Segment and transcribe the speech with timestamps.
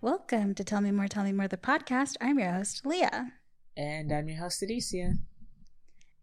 [0.00, 2.14] Welcome to Tell Me More, Tell Me More, the podcast.
[2.20, 3.32] I'm your host, Leah.
[3.76, 5.14] And I'm your host, Alicia.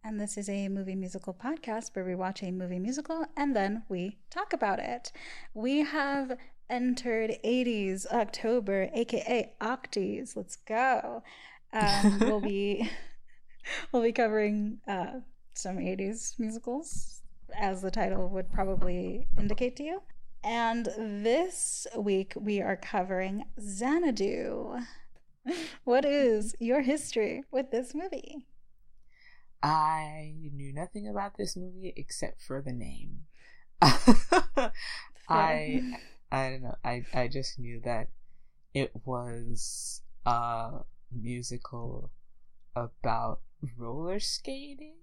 [0.02, 3.84] And this is a movie musical podcast where we watch a movie musical and then
[3.90, 5.12] we talk about it.
[5.54, 6.38] We have
[6.70, 10.38] entered 80s October, aka Octies.
[10.38, 11.22] Let's go.
[11.74, 12.90] Um, we'll be
[13.92, 15.20] we'll be covering uh,
[15.54, 20.02] some 80s musicals, as the title would probably indicate to you.
[20.46, 24.78] And this week we are covering Xanadu.
[25.86, 28.46] What is your history with this movie?
[29.64, 33.22] I knew nothing about this movie except for the name.
[33.82, 34.72] I
[36.32, 36.76] I don't know.
[36.84, 38.10] I I just knew that
[38.72, 42.12] it was a musical
[42.76, 43.40] about
[43.80, 44.98] roller skating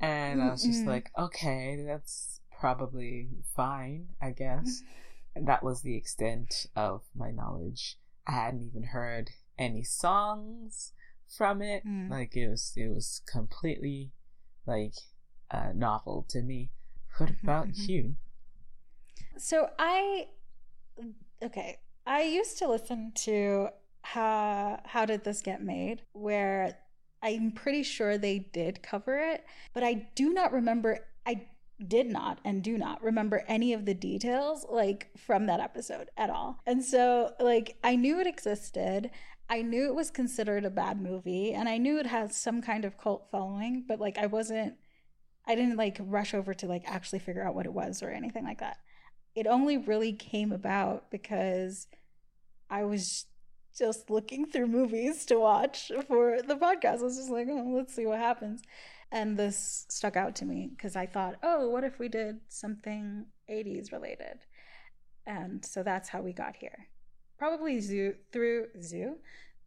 [0.00, 0.90] and I was just mm-hmm.
[0.90, 4.82] like, okay, that's probably fine, I guess.
[5.34, 7.98] and that was the extent of my knowledge.
[8.26, 10.92] I hadn't even heard any songs
[11.36, 11.86] from it.
[11.86, 12.10] Mm.
[12.10, 14.10] Like it was it was completely
[14.66, 14.94] like
[15.50, 16.70] uh, novel to me.
[17.18, 17.90] What mm-hmm, about mm-hmm.
[17.90, 18.16] you?
[19.38, 20.26] So I
[21.42, 23.68] okay, I used to listen to
[24.02, 26.78] how how did this get made where
[27.22, 31.46] I'm pretty sure they did cover it, but I do not remember I
[31.84, 36.30] did not and do not remember any of the details like from that episode at
[36.30, 36.60] all.
[36.66, 39.10] And so like I knew it existed.
[39.48, 42.84] I knew it was considered a bad movie and I knew it has some kind
[42.84, 44.74] of cult following, but like I wasn't
[45.46, 48.44] I didn't like rush over to like actually figure out what it was or anything
[48.44, 48.78] like that.
[49.34, 51.88] It only really came about because
[52.70, 53.26] I was
[53.76, 57.00] just looking through movies to watch for the podcast.
[57.00, 58.62] I was just like, oh, let's see what happens.
[59.12, 63.26] And this stuck out to me because I thought, oh, what if we did something
[63.48, 64.38] 80s related?
[65.26, 66.88] And so that's how we got here.
[67.38, 69.16] Probably zoo through zoo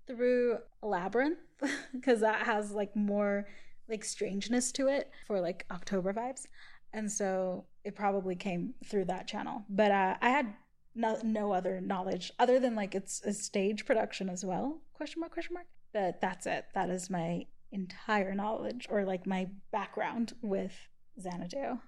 [0.08, 1.38] through labyrinth
[1.94, 3.48] because that has like more
[3.88, 6.48] like strangeness to it for like October vibes.
[6.94, 9.64] And so it probably came through that channel.
[9.70, 10.54] But uh, I had
[10.96, 14.82] no, no other knowledge other than like it's a stage production as well.
[14.94, 15.34] Question mark?
[15.34, 15.68] Question mark.
[15.94, 16.66] But that's it.
[16.74, 20.74] That is my entire knowledge or like my background with
[21.20, 21.80] Xanadu.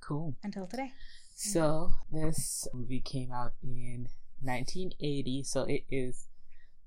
[0.00, 0.34] Cool.
[0.42, 0.92] Until today.
[1.34, 4.08] So this movie came out in
[4.42, 6.26] 1980, so it is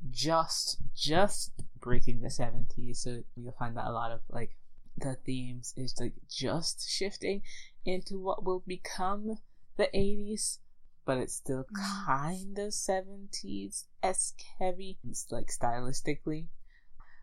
[0.09, 2.97] just just breaking the 70s.
[2.97, 4.57] So you'll find that a lot of like
[4.97, 7.41] the themes is like just shifting
[7.85, 9.37] into what will become
[9.77, 10.57] the 80s
[11.05, 11.65] but it's still
[12.05, 16.47] kind of 70s esque heavy, it's like stylistically.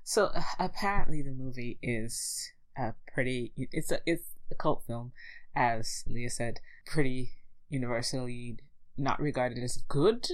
[0.09, 5.13] So apparently the movie is a pretty it's a it's a cult film,
[5.55, 7.33] as Leah said, pretty
[7.69, 8.57] universally
[8.97, 10.27] not regarded as a good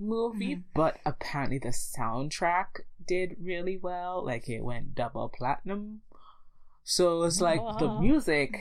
[0.00, 0.62] movie, mm-hmm.
[0.74, 4.24] but apparently the soundtrack did really well.
[4.24, 6.00] Like it went double platinum.
[6.82, 8.56] So it's like the music,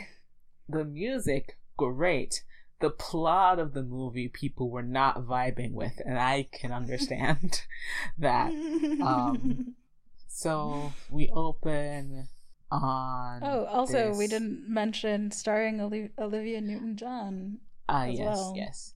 [0.67, 2.43] the music, great.
[2.81, 7.61] The plot of the movie people were not vibing with, and I can understand
[8.17, 8.51] that.
[8.51, 9.75] Um,
[10.33, 12.27] so we open
[12.71, 13.39] on.
[13.44, 14.17] Oh, also this...
[14.17, 17.59] we didn't mention starring Olivia Newton John.
[17.88, 18.53] Ah, uh, yes, well.
[18.55, 18.94] yes.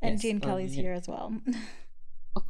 [0.00, 1.34] And yes, Gene Kelly's here as well.
[2.36, 2.42] Oh,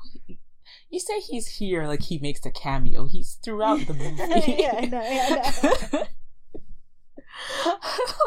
[0.90, 3.06] you say he's here like he makes a cameo.
[3.06, 4.56] He's throughout the movie.
[4.58, 5.02] yeah, I know.
[5.02, 6.04] Yeah, I know.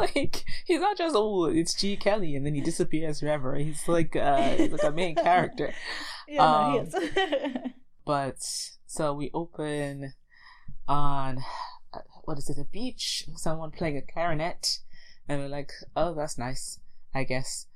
[0.00, 3.54] like he's not just oh it's Gene Kelly and then he disappears forever.
[3.54, 5.72] He's like uh he's like a main character.
[6.26, 6.94] Yeah, um, no, he um, is.
[8.04, 8.36] but
[8.92, 10.12] so we open
[10.86, 11.38] on
[12.24, 13.24] what is it a beach?
[13.36, 14.80] Someone playing a clarinet,
[15.26, 16.78] and we're like, oh that's nice,
[17.14, 17.68] I guess.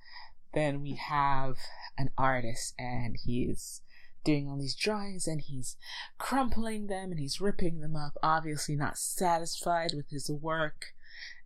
[0.53, 1.56] Then we have
[1.97, 3.80] an artist and he's
[4.24, 5.78] doing all these drawings and he's
[6.18, 10.92] crumpling them and he's ripping them up, obviously not satisfied with his work.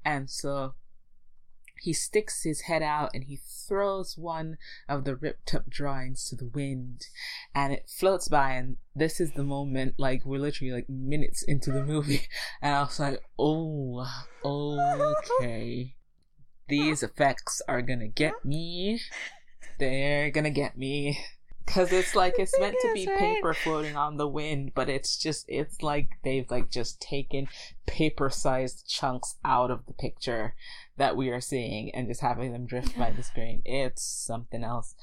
[0.05, 0.75] And so
[1.81, 4.57] he sticks his head out and he throws one
[4.89, 7.07] of the ripped up drawings to the wind.
[7.55, 11.71] And it floats by and this is the moment like we're literally like minutes into
[11.71, 12.29] the movie.
[12.63, 14.07] And I was like oh
[15.41, 15.95] okay.
[16.69, 19.01] These effects are gonna get me.
[19.79, 21.19] They're gonna get me
[21.65, 23.19] because it's like it's meant to be right.
[23.19, 27.47] paper floating on the wind but it's just it's like they've like just taken
[27.87, 30.55] paper sized chunks out of the picture
[30.97, 33.63] that we are seeing and just having them drift by the screen.
[33.65, 34.95] It's something else.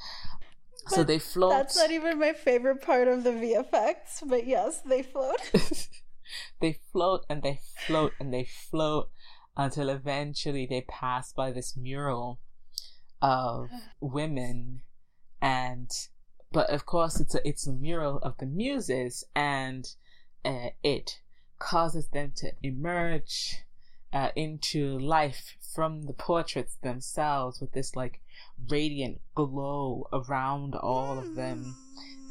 [0.85, 4.81] But so they float that's not even my favorite part of the vfx but yes
[4.81, 5.39] they float.
[6.59, 9.09] They float and they float and they float
[9.55, 12.39] until eventually they pass by this mural
[13.21, 13.69] of
[13.99, 14.81] women
[15.41, 15.89] and
[16.51, 19.95] but of course it's a it's a mural of the muses and
[20.45, 21.19] uh, it
[21.59, 23.63] causes them to emerge
[24.13, 28.21] uh, into life from the portraits themselves with this like
[28.69, 31.75] radiant glow around all of them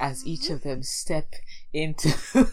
[0.01, 1.35] as each of them step
[1.73, 2.09] into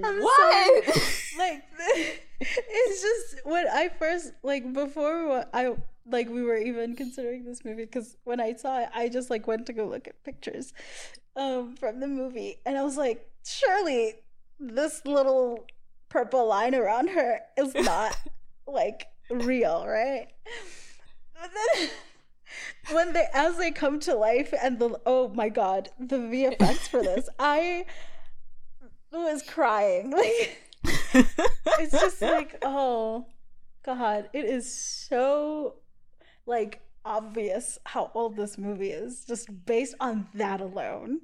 [0.00, 0.84] what?
[1.38, 1.62] like
[2.68, 5.74] it's just when I first like before I
[6.08, 9.46] like we were even considering this movie because when I saw it, I just like
[9.46, 10.72] went to go look at pictures
[11.36, 14.14] um from the movie, and I was like, surely
[14.58, 15.66] this little
[16.08, 18.16] purple line around her is not
[18.66, 20.28] like real, right?
[21.40, 21.88] But then
[22.92, 27.02] when they as they come to life and the oh my god, the VFX for
[27.02, 27.86] this, I
[29.12, 30.10] was crying.
[30.10, 30.58] Like
[31.14, 33.26] it's just like, oh
[33.84, 35.74] god, it is so
[36.46, 41.20] like obvious how old this movie is just based on that alone.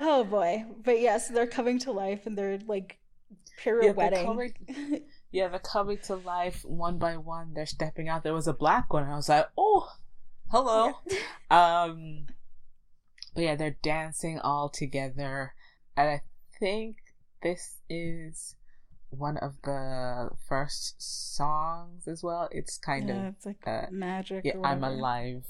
[0.00, 0.64] Oh boy.
[0.84, 2.98] But yes, they're coming to life and they're like
[3.62, 3.96] pirouetting.
[4.12, 4.54] Yeah, coming,
[5.30, 7.54] yeah, they're coming to life one by one.
[7.54, 8.24] They're stepping out.
[8.24, 9.04] There was a black one.
[9.04, 9.88] I was like, oh,
[10.50, 10.94] hello.
[11.08, 11.18] Yeah.
[11.84, 12.26] um,
[13.34, 15.54] but yeah, they're dancing all together.
[15.96, 16.22] And I
[16.58, 16.96] think
[17.42, 18.54] this is
[19.10, 22.48] one of the first songs as well.
[22.50, 24.44] It's kind yeah, of it's like uh, magic.
[24.44, 25.44] Yeah, I'm alive.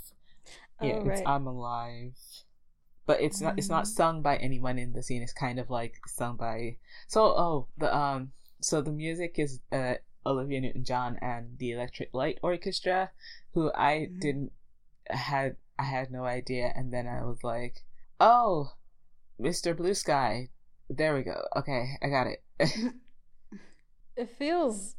[0.80, 1.18] Oh, yeah, right.
[1.18, 2.12] it's I'm alive.
[3.06, 3.88] But it's not it's not Mm.
[3.88, 5.22] sung by anyone in the scene.
[5.22, 9.94] It's kind of like sung by so oh the um so the music is uh
[10.26, 13.12] Olivia Newton John and the Electric Light Orchestra,
[13.52, 14.20] who I Mhm.
[14.20, 14.52] didn't
[15.08, 17.84] had I had no idea and then I was like,
[18.18, 18.72] Oh,
[19.38, 19.76] Mr.
[19.76, 20.50] Blue Sky.
[20.88, 21.42] There we go.
[21.56, 22.42] Okay, I got it.
[24.16, 24.96] It feels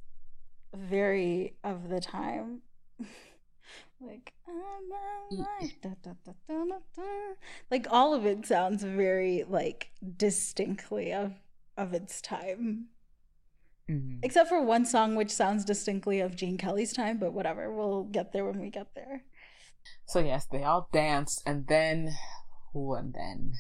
[0.76, 2.62] very of the time.
[4.00, 5.74] like alive.
[5.82, 6.54] Da, da, da,
[7.72, 11.34] like all of it sounds very like distinctly of
[11.76, 12.90] of its time.
[13.90, 14.20] Mhm.
[14.22, 17.74] Except for one song which sounds distinctly of Gene Kelly's time, but whatever.
[17.74, 19.24] We'll get there when we get there.
[20.06, 22.14] So yes, they all danced, and then,
[22.74, 23.54] who and then,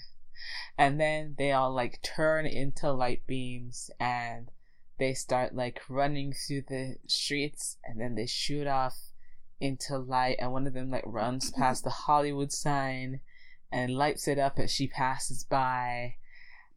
[0.77, 4.51] and then they all like turn into light beams, and
[4.99, 8.97] they start like running through the streets, and then they shoot off
[9.59, 13.21] into light, and one of them like runs past the Hollywood sign,
[13.71, 16.15] and lights it up as she passes by,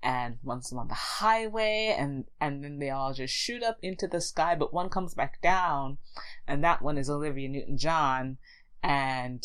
[0.02, 4.20] and one's on the highway, and and then they all just shoot up into the
[4.20, 5.98] sky, but one comes back down,
[6.46, 8.38] and that one is Olivia Newton-John
[8.82, 9.44] and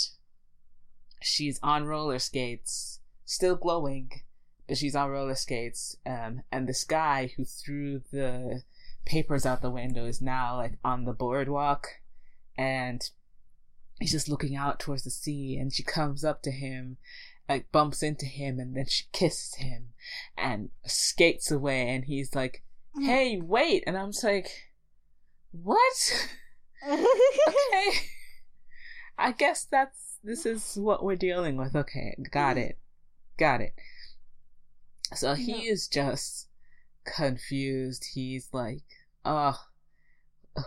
[1.21, 4.11] she's on roller skates, still glowing,
[4.67, 5.97] but she's on roller skates.
[6.05, 8.61] Um, and this guy who threw the
[9.05, 11.87] papers out the window is now like on the boardwalk,
[12.57, 13.09] and
[13.99, 15.57] he's just looking out towards the sea.
[15.57, 16.97] And she comes up to him,
[17.49, 19.89] like bumps into him, and then she kisses him,
[20.37, 21.89] and skates away.
[21.89, 22.63] And he's like,
[22.99, 24.49] "Hey, wait!" And I'm just like,
[25.51, 26.29] "What?"
[26.87, 27.91] okay.
[29.17, 31.75] I guess that's this is what we're dealing with.
[31.75, 32.77] Okay, got it.
[33.37, 33.73] Got it.
[35.15, 35.71] So he Yeah.
[35.73, 36.47] is just
[37.03, 38.05] confused.
[38.13, 38.83] He's like,
[39.23, 39.59] oh,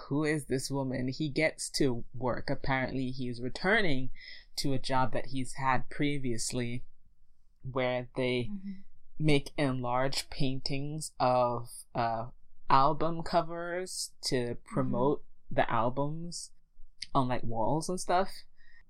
[0.08, 1.08] who is this woman?
[1.08, 2.50] He gets to work.
[2.50, 4.10] Apparently, he's returning
[4.56, 6.84] to a job that he's had previously
[7.62, 8.82] where they Mhm.
[9.18, 12.30] make enlarged paintings of uh,
[12.70, 16.52] album covers to promote the albums
[17.14, 18.44] on like walls and stuff.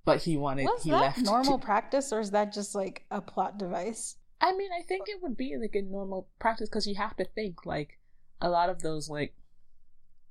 [0.05, 3.05] But he wanted Was he that left normal to- practice, or is that just like
[3.11, 4.15] a plot device?
[4.41, 7.25] I mean, I think it would be like a normal practice because you have to
[7.25, 7.99] think like
[8.41, 9.35] a lot of those like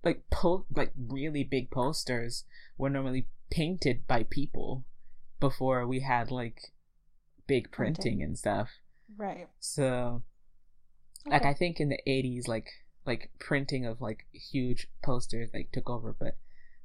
[0.03, 2.45] like po- like really big posters
[2.79, 4.85] were normally painted by people
[5.41, 6.73] before we had like
[7.47, 8.23] big printing Printing.
[8.23, 8.71] and stuff.
[9.17, 9.49] Right.
[9.61, 10.23] So
[11.27, 12.69] like I think in the 80s like
[13.05, 16.37] like printing of like huge posters like took over but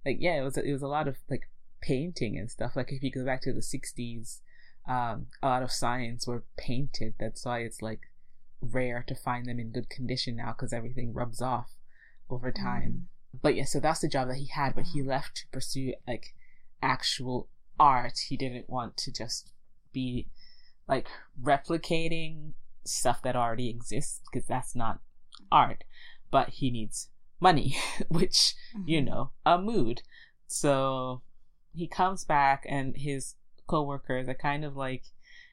[0.06, 1.50] like yeah it was it was a lot of like
[1.92, 4.40] painting and stuff like if you go back to the 60s
[4.88, 8.02] um a lot of signs were painted that's why it's like
[8.62, 11.72] rare to find them in good condition now because everything rubs off
[12.30, 13.08] over time.
[13.42, 16.34] But yeah so that's the job that he had but he left to pursue like
[16.82, 17.50] actual
[17.80, 18.18] art.
[18.30, 19.52] He didn't want to just
[19.92, 20.28] be
[20.88, 21.08] like
[21.42, 22.54] replicating
[22.86, 25.00] stuff that already exists because that's not
[25.52, 25.84] art
[26.32, 27.10] but he needs
[27.40, 27.76] money
[28.08, 29.06] which you Mhm.
[29.06, 30.02] know a mood.
[30.48, 31.22] So
[31.74, 33.36] he comes back and his
[33.68, 35.04] coworkers are kind of like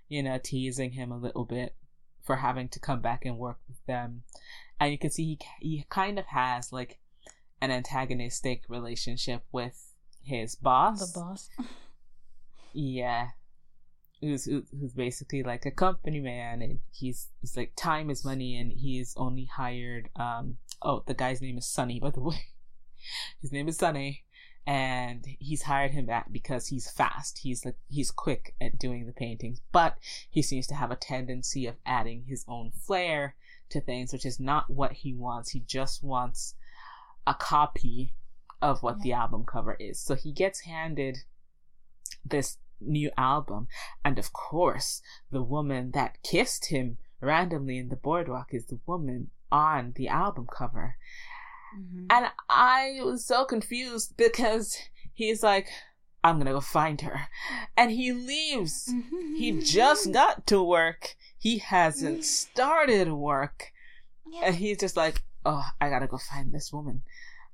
[0.08, 1.74] you know teasing him a little bit
[2.22, 4.22] for having to come back and work with them
[4.78, 6.98] and you can see he he kind of has like
[7.60, 11.12] an antagonistic relationship with his boss.
[11.12, 11.50] The boss.
[12.72, 13.30] Yeah.
[14.20, 18.70] Who's who's basically like a company man and he's he's like time is money and
[18.70, 22.46] he's only hired um oh the guy's name is Sonny by the way.
[23.42, 24.22] His name is Sonny
[24.66, 27.38] and he's hired him back because he's fast.
[27.38, 29.96] He's like he's quick at doing the paintings, but
[30.28, 33.34] he seems to have a tendency of adding his own flair
[33.70, 35.50] to things, which is not what he wants.
[35.50, 36.54] He just wants
[37.26, 38.14] a copy
[38.60, 39.02] of what yeah.
[39.02, 39.98] the album cover is.
[39.98, 41.18] So he gets handed
[42.24, 43.68] this new album,
[44.04, 49.30] and of course, the woman that kissed him randomly in the boardwalk is the woman
[49.52, 50.96] on the album cover.
[51.78, 52.06] Mm-hmm.
[52.10, 54.76] And I was so confused because
[55.12, 55.68] he's like,
[56.22, 57.28] I'm gonna go find her.
[57.76, 58.92] And he leaves.
[58.92, 59.36] Mm-hmm.
[59.36, 61.16] He just got to work.
[61.38, 63.72] He hasn't started work.
[64.30, 64.46] Yeah.
[64.46, 67.02] And he's just like, oh, I gotta go find this woman.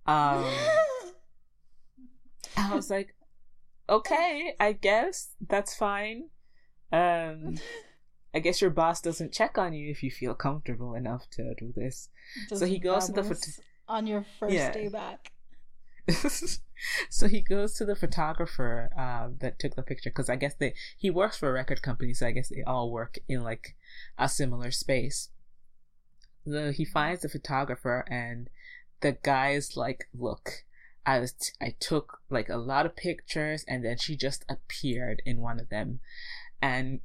[0.06, 0.44] Um,
[2.56, 3.14] I was like,
[3.88, 6.30] okay, I guess that's fine.
[6.92, 7.56] Um,
[8.34, 11.72] I guess your boss doesn't check on you if you feel comfortable enough to do
[11.74, 12.08] this.
[12.54, 14.72] so he goes to the phot- on your first yeah.
[14.72, 15.30] day back.
[17.10, 20.74] so he goes to the photographer uh, that took the picture because I guess they
[20.96, 23.76] he works for a record company, so I guess they all work in like
[24.18, 25.30] a similar space.
[26.46, 28.48] So he finds the photographer, and
[29.00, 30.64] the guy's like, "Look,
[31.04, 35.22] I was t- I took like a lot of pictures, and then she just appeared
[35.26, 36.00] in one of them,
[36.62, 37.00] and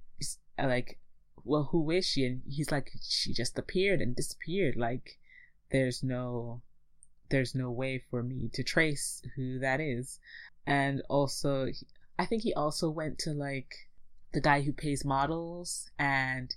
[0.59, 0.99] like,
[1.43, 4.75] well, who is she?" And he's like, "She just appeared and disappeared.
[4.75, 5.17] Like,
[5.71, 6.61] there's no
[7.31, 10.19] there's no way for me to trace who that is.
[10.67, 11.67] And also,
[12.19, 13.73] I think he also went to like
[14.33, 16.53] the guy who pays models, and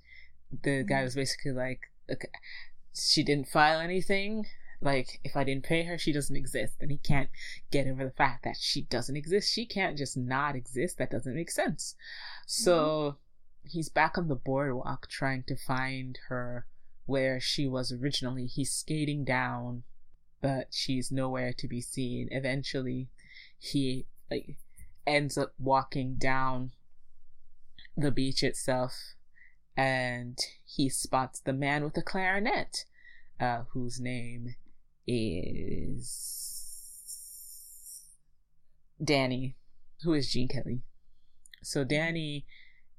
[0.62, 1.04] the guy mm-hmm.
[1.04, 2.28] was basically like, okay,
[2.94, 4.46] she didn't file anything.
[4.80, 6.74] Like, if I didn't pay her, she doesn't exist.
[6.80, 7.30] And he can't
[7.70, 9.50] get over the fact that she doesn't exist.
[9.50, 10.98] She can't just not exist.
[10.98, 11.94] That doesn't make sense.
[12.46, 13.68] So mm-hmm.
[13.70, 16.66] he's back on the boardwalk trying to find her
[17.06, 18.46] where she was originally.
[18.46, 19.84] He's skating down
[20.44, 22.28] but she's nowhere to be seen.
[22.30, 23.08] Eventually,
[23.58, 24.58] he like
[25.06, 26.72] ends up walking down
[27.96, 29.14] the beach itself
[29.74, 32.84] and he spots the man with the clarinet,
[33.40, 34.54] uh, whose name
[35.06, 36.42] is
[39.02, 39.56] Danny,
[40.02, 40.82] who is Gene Kelly.
[41.62, 42.44] So Danny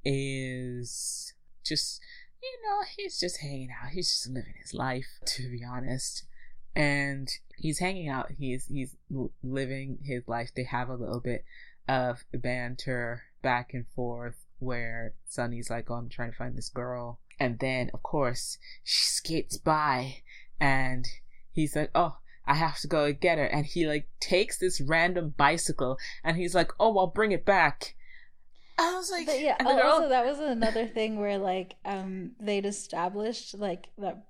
[0.04, 2.02] is just,
[2.42, 3.92] you know, he's just hanging out.
[3.92, 6.26] He's just living his life, to be honest
[6.76, 8.32] and he's hanging out.
[8.38, 8.96] He's he's
[9.44, 10.52] living his life.
[10.56, 11.46] They have a little bit
[11.88, 17.20] of banter back and forth where Sonny's like, "Oh, I'm trying to find this girl,"
[17.40, 20.18] and then of course she skates by,
[20.60, 21.08] and
[21.52, 22.18] he's like, "Oh."
[22.48, 23.46] I have to go get her.
[23.46, 27.96] And he like takes this random bicycle and he's like, Oh, I'll bring it back.
[28.78, 29.56] I was like, but yeah.
[29.62, 29.92] Oh, girl...
[29.92, 34.26] Also, that was another thing where like um they'd established like that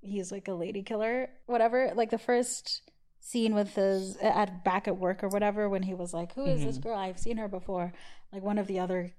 [0.00, 1.92] he's like a lady killer, whatever.
[1.94, 2.82] Like the first
[3.20, 6.58] scene with his at back at work or whatever when he was like, "Who is
[6.58, 6.66] mm-hmm.
[6.66, 6.96] this girl?
[6.96, 7.92] I've seen her before."
[8.32, 9.12] Like one of the other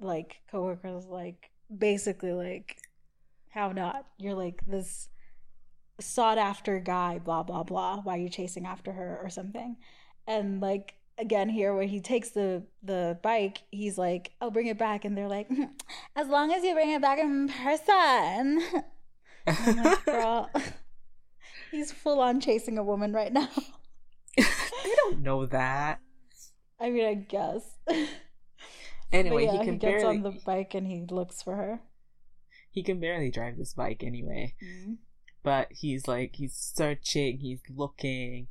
[0.00, 2.76] like coworkers like basically like,
[3.50, 4.06] "How not?
[4.18, 5.08] You're like this
[6.00, 8.00] sought after guy, blah blah blah.
[8.02, 9.76] Why are you chasing after her or something?"
[10.26, 14.78] And like again here where he takes the the bike he's like i'll bring it
[14.78, 15.48] back and they're like
[16.16, 18.62] as long as you bring it back in person
[20.04, 20.50] girl,
[21.70, 23.48] he's full on chasing a woman right now.
[24.38, 26.00] I don't know that.
[26.80, 27.62] I mean, I guess.
[29.12, 30.16] Anyway, yeah, he can he gets barely...
[30.16, 31.80] on the bike and he looks for her.
[32.70, 34.54] He can barely drive this bike anyway.
[34.62, 34.94] Mm-hmm.
[35.42, 38.48] But he's like, he's searching, he's looking,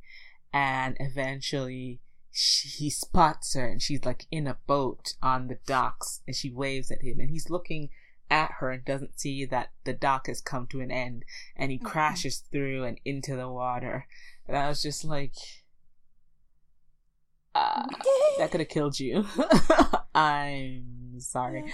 [0.52, 2.00] and eventually
[2.32, 6.50] she, he spots her and she's like in a boat on the docks and she
[6.50, 7.88] waves at him and he's looking
[8.30, 11.24] at her and doesn't see that the dock has come to an end
[11.56, 11.86] and he mm-hmm.
[11.86, 14.06] crashes through and into the water.
[14.46, 15.34] And I was just like,
[17.54, 17.86] uh,
[18.38, 19.26] that could have killed you.
[20.14, 21.72] I'm sorry.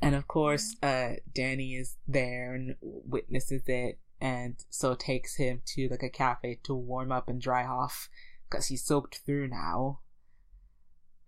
[0.00, 5.88] And of course, uh, Danny is there and witnesses it, and so takes him to
[5.88, 8.08] like a cafe to warm up and dry off
[8.50, 10.00] because he's soaked through now.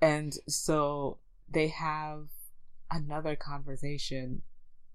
[0.00, 1.18] And so
[1.48, 2.26] they have
[2.94, 4.42] another conversation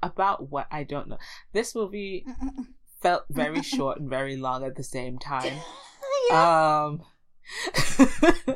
[0.02, 1.18] about what I don't know.
[1.54, 2.26] This movie
[3.02, 5.54] felt very short and very long at the same time.
[6.30, 6.86] yeah.
[6.86, 7.02] Um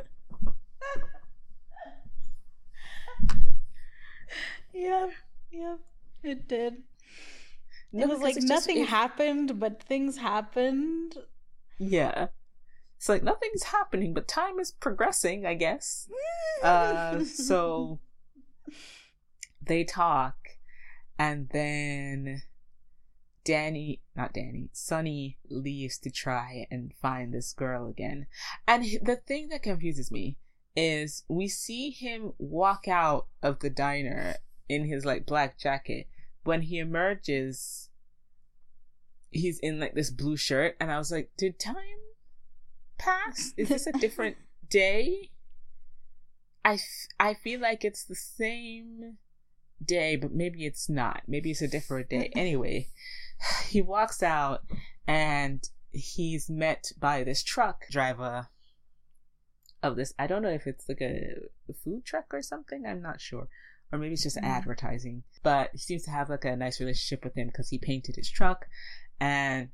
[4.72, 5.06] Yeah,
[5.52, 5.76] yeah,
[6.24, 6.82] it did.
[7.92, 11.14] No, it was like nothing just, happened, but things happened.
[11.78, 12.26] Yeah.
[12.96, 16.08] It's like nothing's happening, but time is progressing, I guess.
[16.60, 18.00] Uh, so
[19.66, 20.36] they talk,
[21.18, 22.42] and then
[23.44, 28.26] Danny, not Danny, Sonny leaves to try and find this girl again.
[28.66, 30.38] And the thing that confuses me
[30.74, 34.36] is we see him walk out of the diner
[34.68, 36.08] in his like black jacket.
[36.44, 37.90] When he emerges,
[39.30, 41.76] he's in like this blue shirt, and I was like, did time
[42.98, 43.52] pass?
[43.56, 44.36] Is this a different
[44.68, 45.30] day?
[46.64, 49.18] I, f- I feel like it's the same
[49.84, 51.22] day, but maybe it's not.
[51.26, 52.30] Maybe it's a different day.
[52.36, 52.88] Anyway,
[53.68, 54.62] he walks out
[55.06, 58.48] and he's met by this truck driver
[59.82, 60.12] of this.
[60.18, 61.34] I don't know if it's like a
[61.84, 62.84] food truck or something.
[62.86, 63.48] I'm not sure.
[63.92, 64.44] Or maybe it's just mm.
[64.44, 65.22] advertising.
[65.42, 68.30] But he seems to have like a nice relationship with him because he painted his
[68.30, 68.66] truck
[69.20, 69.68] and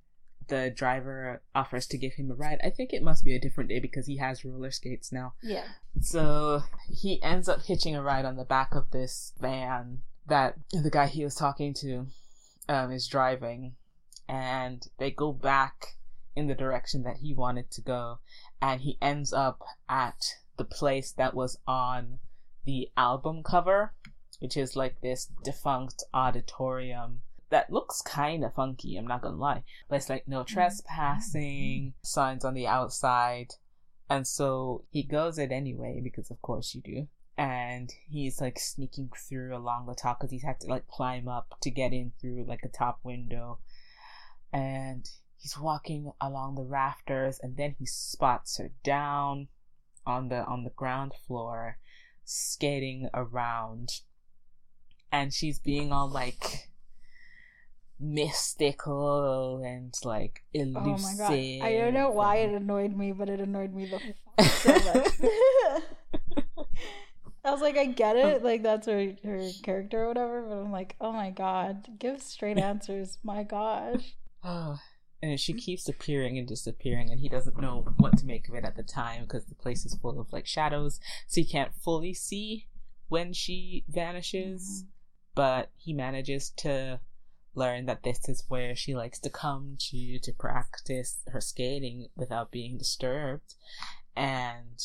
[0.51, 2.61] the driver offers to give him a ride.
[2.63, 5.33] I think it must be a different day because he has roller skates now.
[5.43, 5.65] Yeah.
[6.01, 10.91] So he ends up hitching a ride on the back of this van that the
[10.91, 12.07] guy he was talking to
[12.69, 13.77] um, is driving,
[14.29, 15.97] and they go back
[16.37, 18.19] in the direction that he wanted to go,
[18.61, 20.21] and he ends up at
[20.57, 22.19] the place that was on
[22.65, 23.95] the album cover,
[24.41, 29.63] which is like this defunct auditorium that looks kind of funky, I'm not gonna lie.
[29.89, 30.55] But it's like no mm-hmm.
[30.55, 33.55] trespassing, signs on the outside.
[34.09, 37.09] And so he goes it anyway, because of course you do.
[37.37, 41.55] And he's like sneaking through along the top because he's had to like climb up
[41.63, 43.61] to get in through like a top window.
[44.53, 49.49] And he's walking along the rafters and then he spots her down
[50.07, 51.79] on the on the ground floor
[52.25, 54.01] skating around
[55.13, 56.70] and she's being all like
[58.01, 60.83] mystical and like elusive.
[60.85, 61.67] Oh my god!
[61.67, 65.21] I don't know why it annoyed me, but it annoyed me the so much.
[67.45, 70.73] I was like, I get it, like that's her her character or whatever, but I'm
[70.73, 74.15] like, oh my god, give straight answers, my gosh.
[74.43, 74.79] Oh,
[75.23, 78.65] and she keeps appearing and disappearing, and he doesn't know what to make of it
[78.65, 82.15] at the time because the place is full of like shadows, so he can't fully
[82.15, 82.67] see
[83.09, 84.83] when she vanishes.
[84.83, 84.87] Mm-hmm.
[85.33, 87.01] But he manages to
[87.55, 92.51] learn that this is where she likes to come to to practice her skating without
[92.51, 93.55] being disturbed.
[94.17, 94.79] And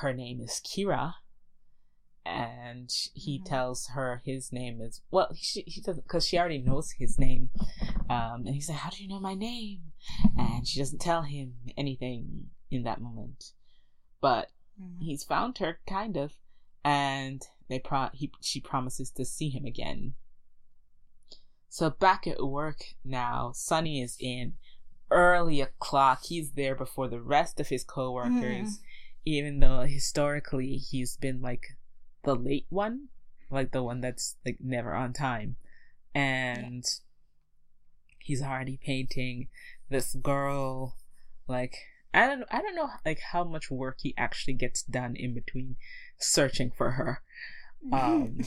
[0.00, 1.14] her name is Kira.
[2.26, 3.46] And he mm-hmm.
[3.46, 7.50] tells her his name is well she, he doesn't because she already knows his name.
[8.08, 9.80] Um, and he's like how do you know my name?
[10.36, 13.52] And she doesn't tell him anything in that moment.
[14.20, 14.50] But
[14.80, 15.04] mm-hmm.
[15.04, 16.32] he's found her kind of.
[16.82, 20.14] And they pro he she promises to see him again
[21.74, 24.52] so back at work now, Sonny is in
[25.10, 26.20] early o'clock.
[26.22, 28.78] He's there before the rest of his coworkers, mm.
[29.24, 31.76] even though historically he's been like
[32.22, 33.08] the late one,
[33.50, 35.56] like the one that's like never on time.
[36.14, 36.84] And
[38.20, 39.48] he's already painting
[39.90, 40.94] this girl
[41.48, 41.74] like
[42.14, 45.74] I don't I don't know like how much work he actually gets done in between
[46.18, 47.22] searching for her.
[47.92, 48.38] Um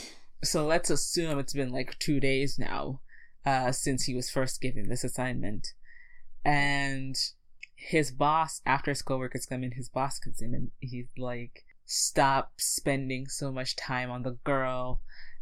[0.44, 3.02] so let's assume it's been like 2 days now
[3.48, 5.70] uh, since he was first given this assignment.
[6.44, 7.16] And
[7.76, 12.52] his boss, after his coworkers come in, his boss comes in and he's like, stop
[12.58, 15.00] spending so much time on the girl.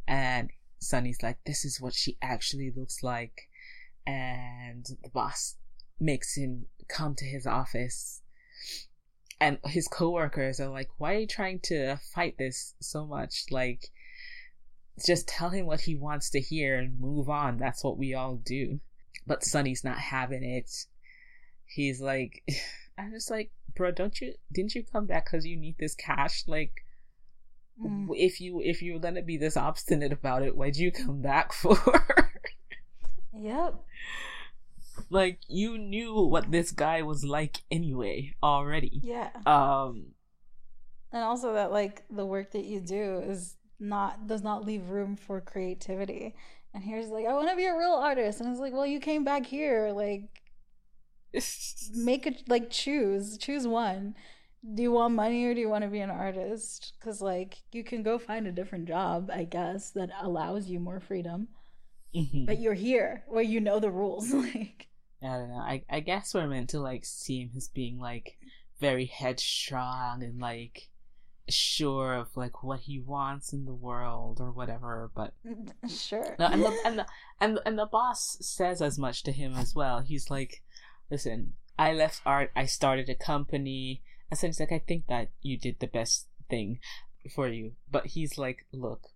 [0.08, 3.50] And Sonny's like, this is what she actually looks like.
[4.06, 5.56] And the boss
[6.00, 8.22] makes him come to his office.
[9.42, 13.46] And his coworkers are like, why are you trying to fight this so much?
[13.50, 13.90] Like,
[15.04, 17.58] just tell him what he wants to hear and move on.
[17.58, 18.80] That's what we all do.
[19.28, 20.72] But Sonny's not having it.
[21.66, 22.44] He's like,
[22.98, 26.44] I'm just like, bro, don't you, didn't you come back because you need this cash?
[26.48, 26.72] Like,
[27.82, 28.08] mm.
[28.16, 31.78] if you, if you're gonna be this obstinate about it, why'd you come back for?
[33.34, 33.76] yep.
[35.10, 39.02] Like, you knew what this guy was like anyway, already.
[39.04, 39.30] Yeah.
[39.46, 40.14] Um,
[41.12, 45.16] and also that, like, the work that you do is not does not leave room
[45.16, 46.36] for creativity.
[46.74, 49.00] And here's like, I want to be a real artist, and it's like, well, you
[49.00, 50.24] came back here, like,
[51.96, 54.16] make it like choose, choose one.
[54.74, 56.94] Do you want money or do you want to be an artist?
[57.00, 61.00] Because like, you can go find a different job, I guess, that allows you more
[61.00, 61.50] freedom.
[62.16, 62.46] Mm-hmm.
[62.46, 64.88] But you're here where you know the rules, like.
[65.22, 65.56] I don't know.
[65.56, 68.38] I I guess we're meant to like see him as being like
[68.80, 70.90] very headstrong and like
[71.48, 75.34] sure of like what he wants in the world or whatever but
[75.90, 77.06] sure no, and, the, and the
[77.40, 80.64] and and the boss says as much to him as well he's like
[81.12, 84.02] listen I left art, I started a company.
[84.30, 86.80] And so he's like, I think that you did the best thing
[87.34, 87.74] for you.
[87.92, 89.10] But he's like, look,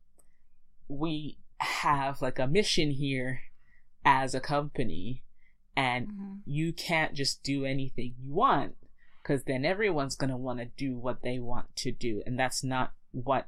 [0.88, 3.42] we have like a mission here
[4.06, 5.24] as a company
[5.76, 6.34] and mm-hmm.
[6.46, 8.76] you can't just do anything you want
[9.30, 12.64] because then everyone's going to want to do what they want to do and that's
[12.64, 13.46] not what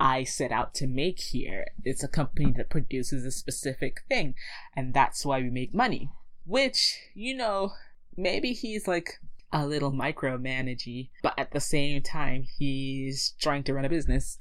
[0.00, 1.66] I set out to make here.
[1.84, 4.34] It's a company that produces a specific thing
[4.74, 6.10] and that's why we make money.
[6.46, 7.72] Which, you know,
[8.16, 9.20] maybe he's like
[9.52, 14.38] a little micromanagey, but at the same time, he's trying to run a business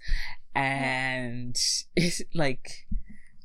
[0.56, 1.58] and
[1.98, 2.88] it's like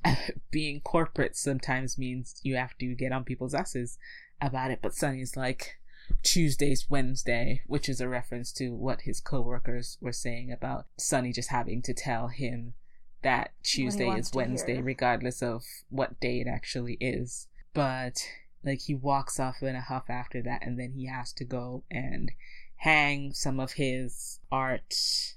[0.52, 3.98] being corporate sometimes means you have to get on people's asses
[4.40, 4.78] about it.
[4.80, 5.80] But Sonny's like,
[6.22, 11.50] Tuesday's Wednesday, which is a reference to what his coworkers were saying about Sonny just
[11.50, 12.74] having to tell him
[13.22, 17.48] that Tuesday is Wednesday, regardless of what day it actually is.
[17.74, 18.28] But
[18.64, 21.84] like he walks off in a huff after that, and then he has to go
[21.90, 22.32] and
[22.76, 25.34] hang some of his art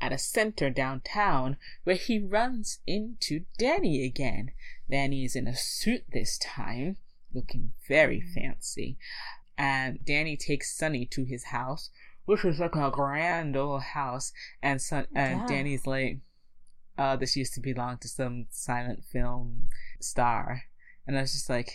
[0.00, 4.50] at a center downtown where he runs into Danny again.
[4.90, 6.96] Danny is in a suit this time,
[7.32, 8.34] looking very mm.
[8.34, 8.98] fancy.
[9.58, 11.90] And Danny takes Sonny to his house,
[12.24, 14.32] which is like a grand old house.
[14.62, 15.46] And Son- yeah.
[15.46, 16.18] Danny's like,
[16.98, 19.68] uh, this used to belong to some silent film
[20.00, 20.62] star.
[21.06, 21.70] And I was just like,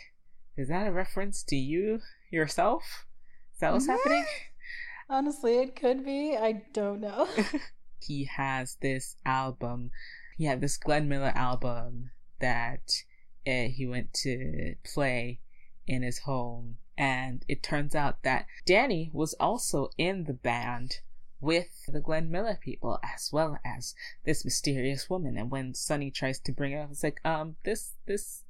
[0.57, 1.99] is that a reference to you
[2.31, 3.05] yourself?
[3.53, 4.25] Is that what's happening?
[5.09, 6.37] Honestly, it could be.
[6.37, 7.27] I don't know.
[7.99, 9.91] he has this album.
[10.37, 12.91] He had this Glenn Miller album that
[13.45, 15.39] uh, he went to play
[15.87, 16.77] in his home.
[17.01, 20.99] And it turns out that Danny was also in the band
[21.39, 25.35] with the Glenn Miller people as well as this mysterious woman.
[25.35, 28.43] And when Sonny tries to bring it up, it's like, um, this, this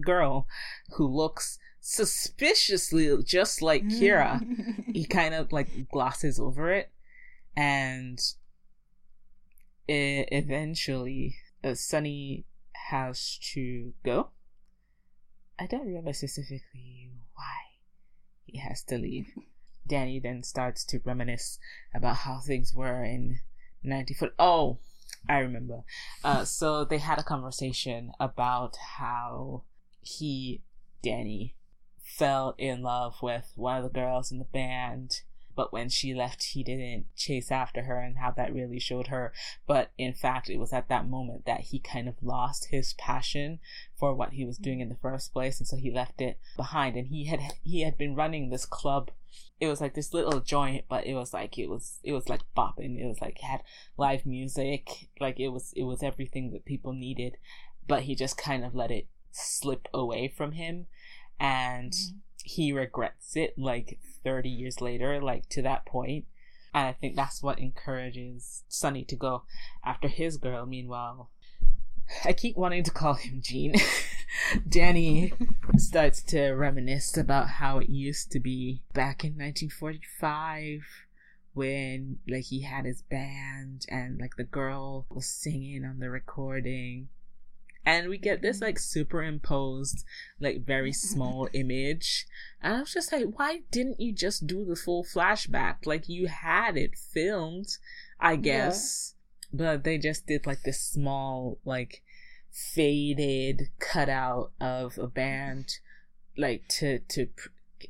[0.00, 0.46] girl
[0.92, 4.40] who looks suspiciously just like Kira,
[4.94, 6.92] he kind of like glosses over it.
[7.56, 8.20] And
[9.88, 14.28] it eventually uh, Sonny has to go.
[15.58, 16.95] I don't remember specifically
[18.46, 19.28] he has to leave.
[19.86, 21.58] Danny then starts to reminisce
[21.94, 23.40] about how things were in
[23.82, 24.30] 94.
[24.38, 24.78] Oh,
[25.28, 25.82] I remember.
[26.24, 29.62] Uh, so they had a conversation about how
[30.00, 30.62] he,
[31.02, 31.54] Danny,
[32.02, 35.22] fell in love with one of the girls in the band
[35.56, 39.32] but when she left, he didn't chase after her and how that really showed her.
[39.66, 43.58] But in fact, it was at that moment that he kind of lost his passion
[43.98, 45.58] for what he was doing in the first place.
[45.58, 49.10] And so he left it behind and he had, he had been running this club.
[49.58, 52.42] It was like this little joint, but it was like, it was, it was like
[52.54, 53.00] bopping.
[53.00, 53.62] It was like, had
[53.96, 55.08] live music.
[55.18, 57.38] Like it was, it was everything that people needed,
[57.88, 60.86] but he just kind of let it slip away from him.
[61.40, 66.26] And mm-hmm he regrets it like 30 years later, like to that point.
[66.72, 69.42] And I think that's what encourages Sonny to go
[69.84, 70.64] after his girl.
[70.64, 71.30] Meanwhile,
[72.24, 73.74] I keep wanting to call him Gene.
[74.68, 75.32] Danny
[75.76, 80.82] starts to reminisce about how it used to be back in 1945
[81.52, 87.08] when like he had his band and like the girl was singing on the recording
[87.86, 90.04] and we get this like superimposed
[90.40, 92.26] like very small image.
[92.60, 95.86] And i was just like why didn't you just do the full flashback?
[95.86, 97.68] Like you had it filmed
[98.20, 99.14] i guess.
[99.52, 99.58] Yeah.
[99.58, 102.02] but they just did like this small like
[102.50, 105.78] faded cutout of a band
[106.36, 107.48] like to to pr-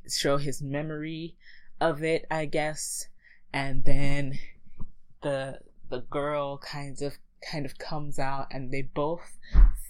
[0.09, 1.37] show his memory
[1.81, 3.09] of it i guess.
[3.53, 4.39] And then
[5.23, 7.15] the the girl kind of
[7.51, 9.39] kind of comes out and they both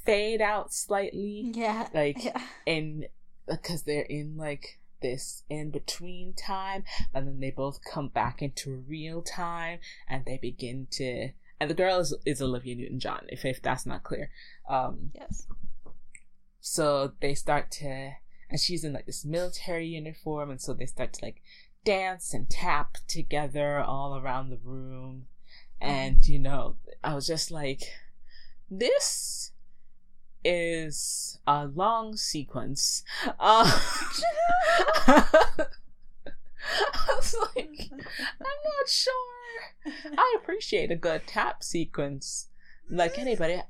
[0.04, 1.52] fade out slightly.
[1.54, 1.88] Yeah.
[1.94, 2.40] Like yeah.
[2.64, 3.06] in
[3.48, 8.84] because they're in like this in between time and then they both come back into
[8.88, 13.44] real time and they begin to and the girl is, is Olivia Newton John, if
[13.44, 14.30] if that's not clear.
[14.68, 15.46] Um Yes.
[16.60, 18.12] So they start to
[18.48, 21.42] and she's in like this military uniform and so they start to like
[21.84, 25.26] dance and tap together all around the room.
[25.80, 27.82] And you know, I was just like
[28.70, 29.52] this
[30.44, 33.02] is a long sequence.
[33.26, 33.34] Uh,
[35.08, 35.24] I
[37.16, 39.12] was like, I'm not sure.
[40.16, 42.48] I appreciate a good tap sequence,
[42.90, 43.62] like anybody.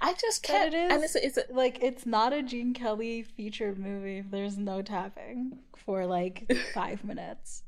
[0.00, 0.72] I just can't.
[0.72, 4.18] But it is, and it's, it's a, like it's not a Gene Kelly featured movie.
[4.18, 7.62] If there's no tapping for like five minutes.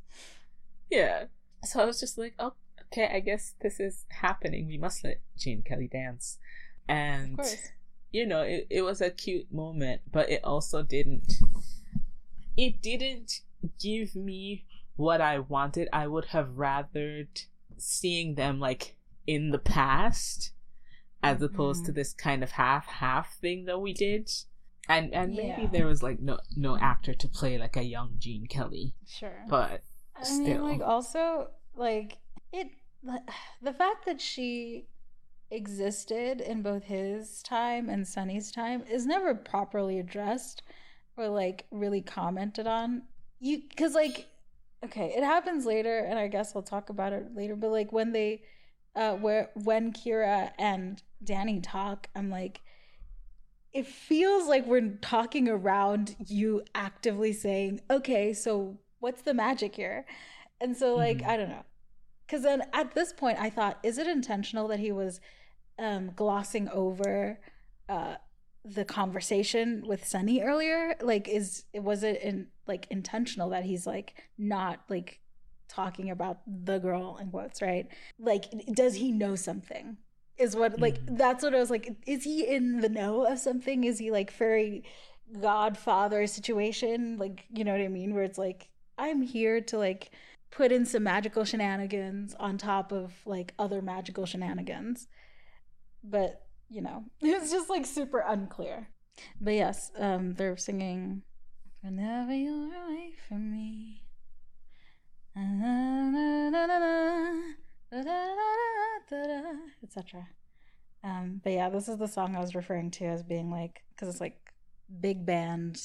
[0.91, 1.25] Yeah.
[1.64, 2.55] So I was just like, oh,
[2.92, 3.11] okay.
[3.12, 4.66] I guess this is happening.
[4.66, 6.38] We must let Gene Kelly dance,
[6.88, 7.40] and
[8.11, 11.35] you know, it, it was a cute moment, but it also didn't,
[12.57, 13.40] it didn't
[13.81, 14.64] give me
[14.96, 15.88] what I wanted.
[15.92, 17.46] I would have rathered
[17.77, 18.96] seeing them like
[19.27, 20.53] in the past
[21.22, 21.87] as opposed mm-hmm.
[21.87, 24.31] to this kind of half half thing that we did.
[24.88, 25.57] And and yeah.
[25.57, 28.94] maybe there was like no no actor to play like a young Gene Kelly.
[29.07, 29.44] Sure.
[29.48, 29.83] But
[30.16, 30.44] I still.
[30.44, 32.18] mean like also like
[32.53, 32.68] it
[33.63, 34.87] the fact that she
[35.51, 40.63] existed in both his time and Sonny's time is never properly addressed
[41.17, 43.03] or like really commented on.
[43.41, 44.29] You cuz like
[44.85, 48.13] okay, it happens later and I guess we'll talk about it later, but like when
[48.13, 48.43] they
[48.95, 52.61] uh where when Kira and Danny talk, I'm like
[53.73, 60.07] it feels like we're talking around you actively saying, "Okay, so what's the magic here?"
[60.61, 61.31] And so like, mm-hmm.
[61.31, 61.65] I don't know.
[62.29, 65.21] Cuz then at this point I thought, is it intentional that he was
[65.79, 67.41] um glossing over
[67.88, 68.17] uh
[68.64, 70.95] the conversation with Sonny earlier?
[71.01, 75.21] Like is was it in like intentional that he's like not like
[75.69, 77.88] talking about the girl in quotes, right?
[78.19, 79.99] Like does he know something?
[80.38, 81.17] is what like mm-hmm.
[81.17, 81.97] that's what I was like.
[82.07, 83.85] Is he in the know of something?
[83.85, 84.85] Is he like very
[85.41, 87.19] Godfather situation?
[87.19, 88.14] Like you know what I mean?
[88.14, 90.11] Where it's like I'm here to like
[90.51, 95.09] put in some magical shenanigans on top of like other magical shenanigans,
[96.03, 98.89] but you know it's just like super unclear.
[99.41, 101.23] But yes, um, they're singing
[101.81, 104.03] "Whenever You're Away from Me."
[109.83, 110.29] etc.
[111.05, 114.09] Um, but yeah, this is the song I was referring to as being like because
[114.09, 114.37] it's like
[115.01, 115.81] big band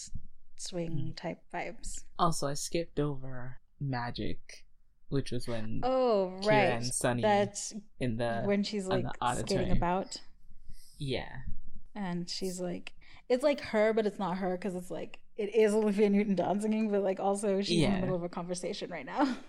[0.58, 1.16] swing mm.
[1.16, 2.04] type vibes.
[2.18, 3.58] Also, I skipped over
[3.90, 4.66] Magic,
[5.10, 9.06] which was when oh Kira right and Sonny that's in the when she's like
[9.38, 10.22] skating about.
[10.98, 11.30] Yeah,
[11.96, 12.94] and she's like
[13.30, 16.62] it's like her, but it's not her because it's like it is Olivia Newton John
[16.62, 17.88] singing, but like also she's yeah.
[17.88, 19.36] in the middle of a conversation right now.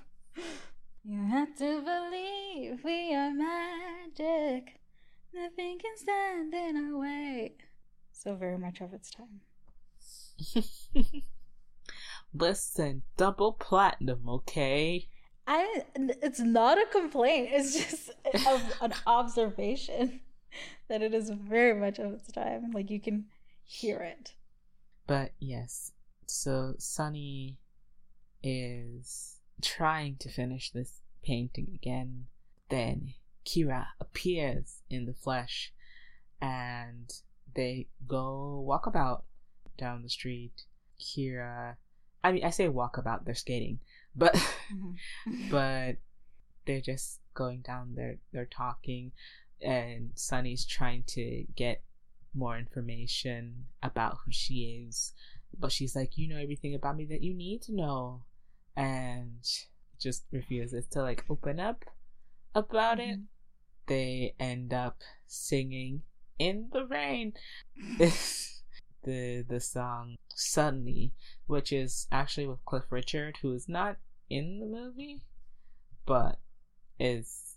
[1.07, 4.81] You have to believe we are magic.
[5.35, 7.57] Nothing can stand in our way.
[8.11, 9.42] So very much of its time.
[12.35, 15.09] Listen, double platinum, okay?
[15.47, 15.85] I.
[15.94, 17.51] It's not a complaint.
[17.53, 18.11] It's just
[18.47, 20.20] a, an observation
[20.88, 22.73] that it is very much of its time.
[22.73, 23.27] Like you can
[23.62, 24.35] hear it.
[25.07, 25.92] But yes,
[26.27, 27.59] so Sonny
[28.42, 32.27] is trying to finish this painting again.
[32.68, 33.14] Then
[33.47, 35.73] Kira appears in the flesh
[36.40, 37.12] and
[37.55, 39.25] they go walk about
[39.77, 40.62] down the street.
[41.01, 41.77] Kira,
[42.24, 43.78] I mean, I say walk about, they're skating,
[44.16, 45.48] but, mm-hmm.
[45.50, 45.96] but
[46.66, 49.12] they're just going down there, they're talking,
[49.60, 51.82] and Sonny's trying to get
[52.34, 55.12] more information about who she is.
[55.56, 58.24] But she's like, You know everything about me that you need to know
[58.76, 59.46] and
[60.00, 61.84] just refuses to like open up
[62.54, 63.10] about mm-hmm.
[63.10, 63.20] it.
[63.87, 66.02] They end up singing
[66.38, 67.34] in the rain
[69.04, 71.12] the the song Suddenly,
[71.46, 73.96] which is actually with Cliff Richard, who is not
[74.28, 75.20] in the movie,
[76.06, 76.38] but
[76.98, 77.54] is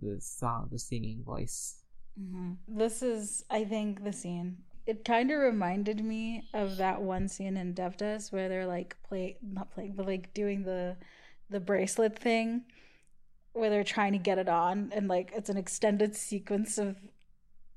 [0.00, 1.82] the song, the singing voice.
[2.20, 2.52] Mm-hmm.
[2.68, 4.58] This is, I think, the scene
[4.90, 9.36] it kind of reminded me of that one scene in Devdas where they're like play
[9.40, 10.96] not playing but like doing the
[11.48, 12.62] the bracelet thing
[13.52, 16.96] where they're trying to get it on and like it's an extended sequence of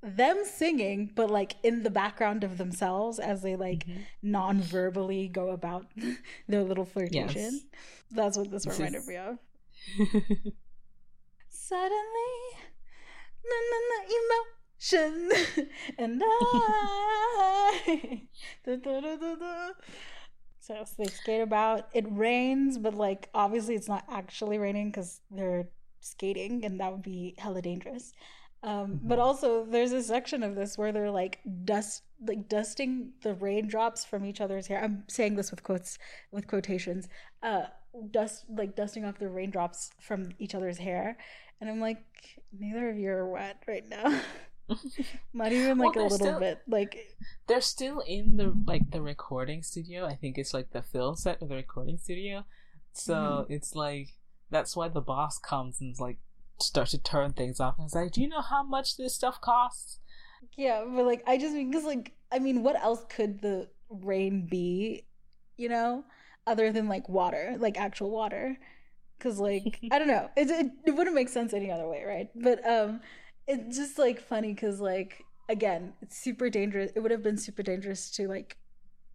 [0.03, 4.01] them singing but like in the background of themselves as they like mm-hmm.
[4.21, 5.85] non-verbally go about
[6.47, 7.63] their little flirtation yes.
[8.11, 9.07] that's what this, this reminded is...
[9.07, 9.37] me of
[11.49, 12.33] suddenly
[13.45, 14.53] na, na, na, emo
[15.97, 18.21] and I.
[18.65, 19.71] da, da, da,
[20.59, 21.87] so they skate about.
[21.93, 25.69] It rains, but like obviously it's not actually raining because they're
[26.01, 28.11] skating, and that would be hella dangerous.
[28.63, 29.07] Um, mm-hmm.
[29.07, 34.05] But also, there's a section of this where they're like dust, like dusting the raindrops
[34.05, 34.81] from each other's hair.
[34.81, 35.97] I'm saying this with quotes,
[36.31, 37.09] with quotations.
[37.41, 37.63] Uh,
[38.11, 41.17] dust, like dusting off the raindrops from each other's hair,
[41.59, 42.03] and I'm like,
[42.57, 44.21] neither of you are wet right now.
[45.33, 46.59] Not even like well, a little still, bit.
[46.67, 46.97] Like
[47.47, 50.05] they're still in the like the recording studio.
[50.05, 52.45] I think it's like the film set of the recording studio.
[52.93, 53.53] So mm-hmm.
[53.53, 54.09] it's like
[54.49, 56.19] that's why the boss comes and is like
[56.59, 59.41] start to turn things off and it's like, Do you know how much this stuff
[59.41, 59.99] costs?
[60.57, 64.47] Yeah, but like I just mean because like I mean what else could the rain
[64.49, 65.05] be,
[65.57, 66.03] you know,
[66.45, 68.57] other than like water, like actual water?
[69.17, 72.29] Because like I don't know, it, it it wouldn't make sense any other way, right?
[72.35, 73.01] But um
[73.47, 77.61] it's just like funny because like again it's super dangerous it would have been super
[77.61, 78.55] dangerous to like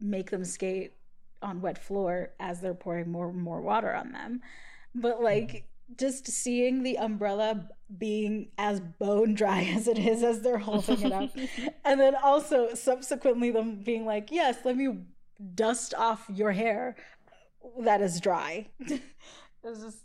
[0.01, 0.93] make them skate
[1.41, 4.41] on wet floor as they're pouring more and more water on them.
[4.95, 10.59] But like just seeing the umbrella being as bone dry as it is as they're
[10.59, 11.31] holding it up.
[11.85, 14.99] and then also subsequently them being like, Yes, let me
[15.55, 16.97] dust off your hair
[17.81, 18.67] that is dry.
[18.81, 19.01] it
[19.63, 19.99] was just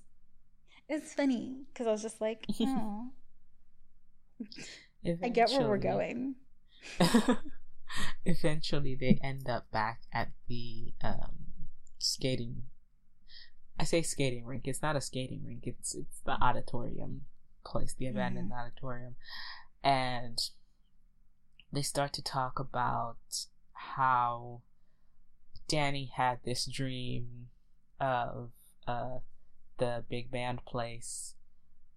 [0.89, 3.09] it's funny because I was just like, oh.
[5.23, 6.35] I get where we're going.
[8.25, 11.67] Eventually, they end up back at the um,
[11.99, 12.63] skating.
[13.79, 14.63] I say skating rink.
[14.65, 15.63] It's not a skating rink.
[15.65, 17.21] It's it's the auditorium
[17.65, 18.59] place, the abandoned mm.
[18.59, 19.15] auditorium,
[19.83, 20.39] and
[21.71, 23.17] they start to talk about
[23.73, 24.61] how
[25.67, 27.47] Danny had this dream
[27.99, 28.51] of
[28.87, 29.19] uh,
[29.77, 31.35] the big band place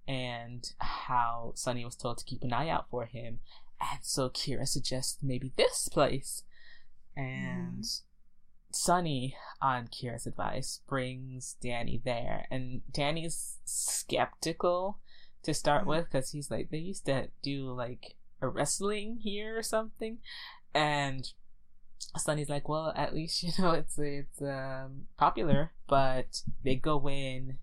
[0.09, 3.41] and how Sonny was told to keep an eye out for him.
[3.81, 6.43] And so Kira suggests maybe this place.
[7.17, 8.01] And mm.
[8.77, 12.47] Sonny, on Kira's advice, brings Danny there.
[12.51, 14.99] And Danny's skeptical
[15.43, 15.89] to start mm.
[15.89, 20.19] with because he's like, they used to do like a wrestling here or something.
[20.75, 21.33] And
[22.17, 27.59] Sonny's like, well, at least you know it's it's um, popular, but they go in,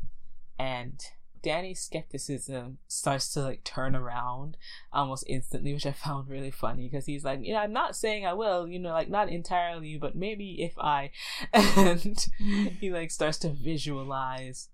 [0.57, 0.99] and
[1.43, 4.57] Danny's skepticism starts to like turn around
[4.91, 8.25] almost instantly, which I found really funny because he's like, you know, I'm not saying
[8.25, 11.11] I will, you know, like not entirely, but maybe if I,
[11.53, 12.25] and
[12.79, 14.69] he like starts to visualize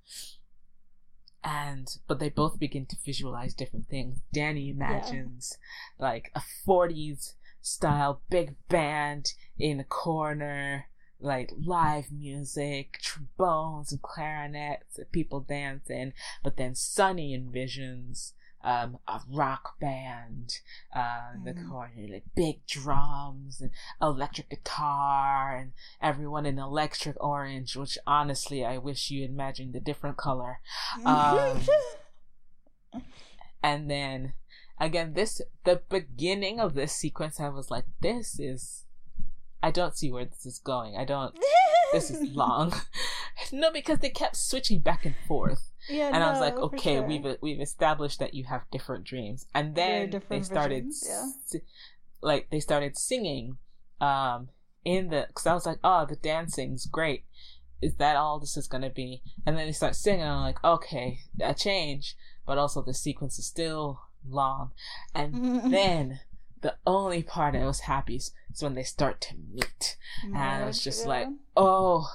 [1.44, 4.20] and but they both begin to visualize different things.
[4.32, 5.58] Danny imagines
[6.00, 6.06] yeah.
[6.06, 10.86] like a 40s style big band in a corner,
[11.20, 16.14] like live music, trombones and clarinets, and people dancing.
[16.44, 20.60] But then Sonny envisions um, a rock band
[20.96, 21.70] uh, in the mm.
[21.70, 27.76] corner, like big drums and electric guitar, and everyone in electric orange.
[27.76, 30.60] Which honestly, I wish you imagined a different color.
[31.06, 31.62] Um,
[33.64, 34.34] and then
[34.80, 38.86] again this the beginning of this sequence i was like this is
[39.62, 41.38] i don't see where this is going i don't
[41.94, 42.74] this is long
[43.52, 46.96] no because they kept switching back and forth yeah, and no, I was like, okay,
[46.96, 47.04] sure.
[47.04, 51.60] we've we've established that you have different dreams, and then they started, yeah.
[52.22, 53.58] like they started singing,
[54.00, 54.50] um,
[54.86, 57.26] in the because I was like, oh, the dancing's great.
[57.82, 59.24] Is that all this is gonna be?
[59.46, 63.40] And then they start singing, and I'm like, okay, a change, but also the sequence
[63.40, 64.72] is still long.
[65.16, 66.20] And then
[66.62, 69.98] the only part I was happy is when they start to meet.
[70.24, 72.08] and I was just like, oh,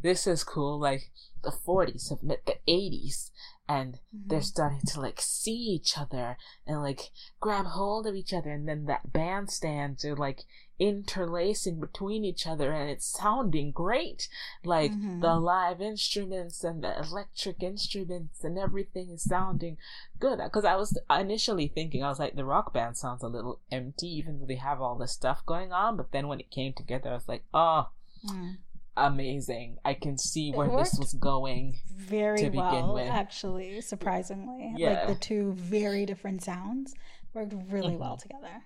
[0.00, 0.78] this is cool.
[0.78, 1.10] Like
[1.42, 3.30] the 40s have met the 80s
[3.68, 4.28] and mm-hmm.
[4.28, 6.36] they're starting to like see each other
[6.66, 7.10] and like
[7.40, 10.44] grab hold of each other and then that bandstands are like
[10.82, 14.28] interlacing between each other and it's sounding great
[14.64, 15.20] like mm-hmm.
[15.20, 19.76] the live instruments and the electric instruments and everything is sounding
[20.18, 23.60] good because i was initially thinking i was like the rock band sounds a little
[23.70, 26.72] empty even though they have all this stuff going on but then when it came
[26.72, 27.86] together i was like oh
[28.26, 28.56] mm
[28.94, 29.78] amazing.
[29.86, 34.74] I can see where this was going very well, actually, surprisingly.
[34.76, 34.90] Yeah.
[34.90, 36.94] Like the two very different sounds
[37.32, 38.00] worked really mm-hmm.
[38.00, 38.64] well together.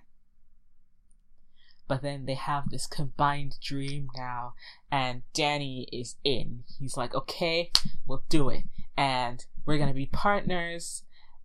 [1.87, 4.53] But then they have this combined dream now,
[4.91, 6.63] and Danny is in.
[6.79, 7.71] He's like, okay,
[8.05, 8.63] we'll do it.
[8.97, 11.03] And we're gonna be partners,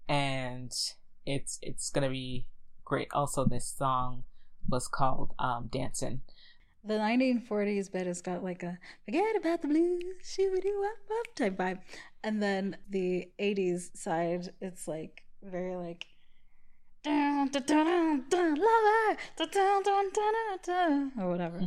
[0.09, 0.73] and
[1.25, 2.47] it's it's gonna be
[2.85, 3.09] great.
[3.13, 4.25] Also, this song
[4.69, 6.23] was called um, Dancing
[6.85, 11.57] the 1940s bit has got like a forget about the blues, shooty wop wop type
[11.57, 11.79] vibe.
[12.25, 16.07] And then the 80s side, it's like very like
[21.19, 21.61] or whatever.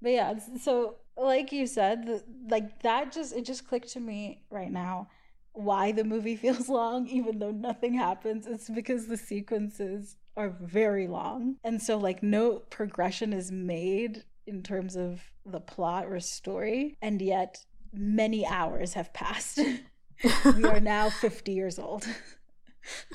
[0.00, 4.70] But yeah, so like you said, like that just it just clicked to me right
[4.70, 5.08] now
[5.52, 8.46] why the movie feels long even though nothing happens.
[8.46, 11.56] It's because the sequences are very long.
[11.62, 17.20] And so like no progression is made in terms of the plot or story, and
[17.20, 19.60] yet many hours have passed.
[20.56, 22.06] we are now 50 years old.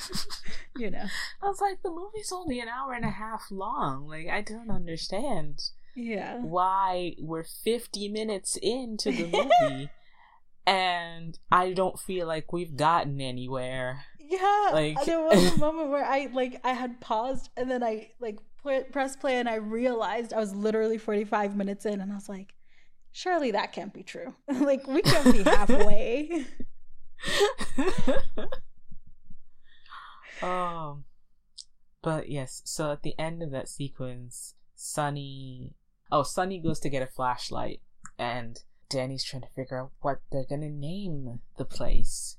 [0.77, 1.05] you know.
[1.41, 4.07] I was like, the movie's only an hour and a half long.
[4.07, 5.61] Like, I don't understand.
[5.95, 6.37] Yeah.
[6.41, 9.25] Why we're 50 minutes into the
[9.69, 9.89] movie
[10.67, 14.03] and I don't feel like we've gotten anywhere.
[14.19, 14.69] Yeah.
[14.73, 18.37] Like there was a moment where I like I had paused and then I like
[18.91, 22.53] press play and I realized I was literally 45 minutes in and I was like,
[23.13, 24.35] surely that can't be true.
[24.47, 26.45] like, we can't be halfway.
[30.41, 31.05] Um,
[32.01, 35.73] but yes, so at the end of that sequence, Sonny,
[36.11, 37.81] oh, Sonny goes to get a flashlight
[38.17, 38.59] and
[38.89, 42.37] Danny's trying to figure out what they're gonna name the place.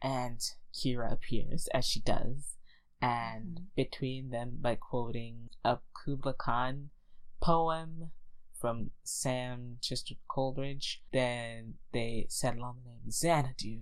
[0.00, 0.40] And
[0.74, 2.56] Kira appears, as she does,
[3.00, 3.64] and mm-hmm.
[3.76, 6.90] between them, by quoting a Kubla Khan
[7.40, 8.10] poem
[8.60, 13.78] from Samuel Taylor Coleridge, then they settle on the name Xanadu.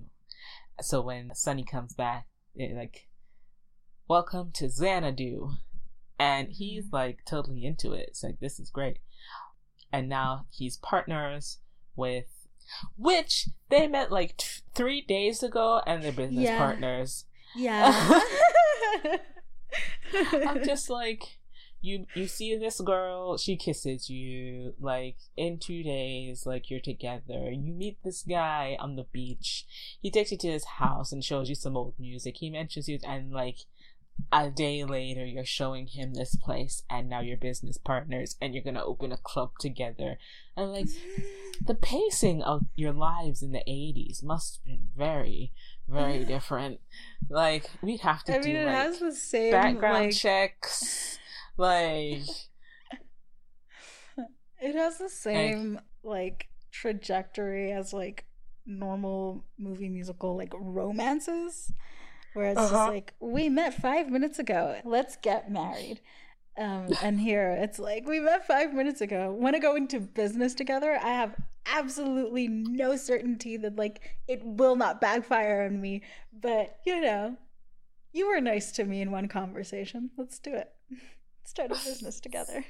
[0.80, 3.08] So when Sonny comes back, they're like,
[4.08, 5.54] Welcome to Xanadu.
[6.16, 6.94] And he's mm-hmm.
[6.94, 8.06] like totally into it.
[8.08, 8.98] It's like, this is great.
[9.92, 11.58] And now he's partners
[11.96, 12.26] with,
[12.96, 16.56] which they met like t- three days ago and they're business yeah.
[16.56, 17.24] partners.
[17.56, 18.20] Yeah.
[20.32, 21.38] I'm just like,
[21.80, 27.50] you you see this girl, she kisses you like in two days, like you're together.
[27.50, 29.66] You meet this guy on the beach.
[30.00, 32.36] He takes you to his house and shows you some old music.
[32.38, 33.58] He mentions you and like
[34.32, 38.64] a day later you're showing him this place and now you're business partners and you're
[38.64, 40.18] gonna open a club together.
[40.56, 40.88] And like
[41.64, 45.52] the pacing of your lives in the 80s must have been very
[45.88, 46.80] very different.
[47.28, 50.14] Like we'd have to I do mean, it like, has the same background like...
[50.14, 51.18] checks
[51.56, 52.22] like
[54.60, 58.24] it has the same like, like trajectory as like
[58.66, 61.72] normal movie musical like romances
[62.36, 62.68] where it's uh-huh.
[62.68, 64.76] just like we met five minutes ago.
[64.84, 66.00] Let's get married.
[66.58, 69.32] Um, and here it's like we met five minutes ago.
[69.32, 70.98] Want to go into business together?
[71.02, 71.34] I have
[71.66, 76.00] absolutely no certainty that like it will not backfire on me
[76.32, 77.36] but you know
[78.12, 80.10] you were nice to me in one conversation.
[80.16, 80.72] Let's do it.
[80.90, 82.64] Let's start a business together.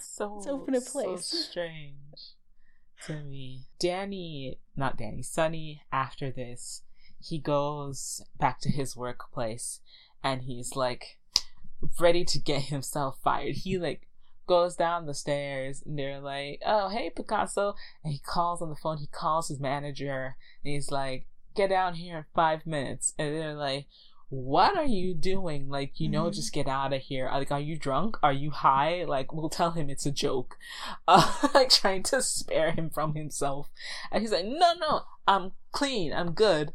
[0.00, 1.26] So let's open a place.
[1.26, 2.36] so strange
[3.06, 3.62] to me.
[3.80, 6.82] Danny not danny sonny after this
[7.22, 9.80] he goes back to his workplace
[10.22, 11.18] and he's like
[12.00, 13.56] ready to get himself fired.
[13.56, 14.08] He like
[14.46, 18.76] goes down the stairs and they're like, "Oh, hey Picasso." And he calls on the
[18.76, 18.98] phone.
[18.98, 23.54] He calls his manager and he's like, "Get down here in 5 minutes." And they're
[23.54, 23.86] like,
[24.32, 25.68] what are you doing?
[25.68, 26.32] Like, you know, mm-hmm.
[26.32, 27.28] just get out of here.
[27.30, 28.16] Like, are you drunk?
[28.22, 29.04] Are you high?
[29.04, 30.56] Like, we'll tell him it's a joke.
[31.06, 33.68] Uh, like, trying to spare him from himself.
[34.10, 36.14] And he's like, no, no, I'm clean.
[36.14, 36.72] I'm good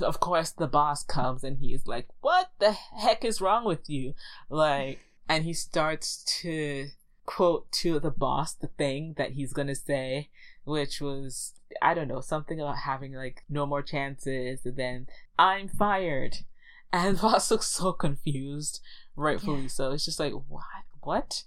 [0.00, 4.14] of course the boss comes and he's like what the heck is wrong with you?
[4.48, 6.88] Like and he starts to
[7.26, 10.28] quote to the boss the thing that he's gonna say
[10.64, 15.06] which was i don't know something about having like no more chances and then
[15.38, 16.36] i'm fired.
[16.92, 18.80] And the boss looks so confused
[19.14, 19.68] rightfully yeah.
[19.68, 19.92] so.
[19.92, 20.64] It's just like what
[21.02, 21.44] what?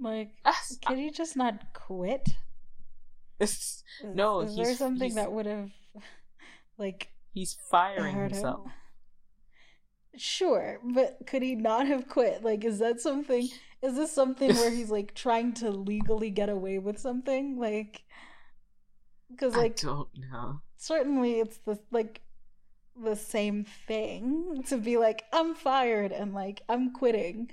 [0.00, 0.30] Like
[0.86, 2.28] can he just not quit?
[3.40, 5.70] It's, no is there something that would have
[6.78, 8.66] like He's firing himself.
[8.66, 8.72] Him.
[10.16, 12.42] Sure, but could he not have quit?
[12.42, 13.48] Like, is that something?
[13.82, 17.58] Is this something where he's like trying to legally get away with something?
[17.58, 18.02] Like,
[19.30, 20.60] because like I don't know.
[20.76, 22.22] Certainly, it's the like
[23.00, 27.50] the same thing to be like I'm fired and like I'm quitting.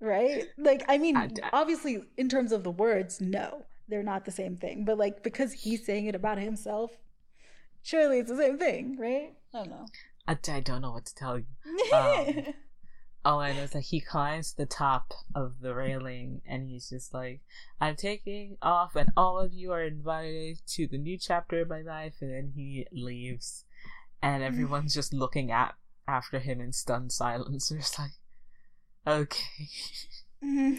[0.00, 0.46] Right?
[0.58, 4.32] Like, I mean, I, I, obviously, in terms of the words, no, they're not the
[4.32, 4.84] same thing.
[4.84, 6.90] But like, because he's saying it about himself,
[7.82, 9.34] Surely it's the same thing, right?
[9.52, 9.86] I don't know.
[10.26, 11.46] I, I don't know what to tell you.
[11.92, 12.54] Um,
[13.24, 17.14] all I know is that he climbs the top of the railing and he's just
[17.14, 17.40] like,
[17.80, 21.82] I'm taking off and all of you are invited to the new chapter of my
[21.82, 22.14] life.
[22.20, 23.64] And then he leaves
[24.20, 25.74] and everyone's just looking at
[26.08, 27.70] after him in stunned silence.
[27.76, 28.12] It's like,
[29.06, 29.68] okay.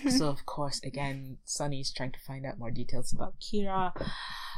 [0.10, 3.94] so of course, again, Sonny's trying to find out more details about Kira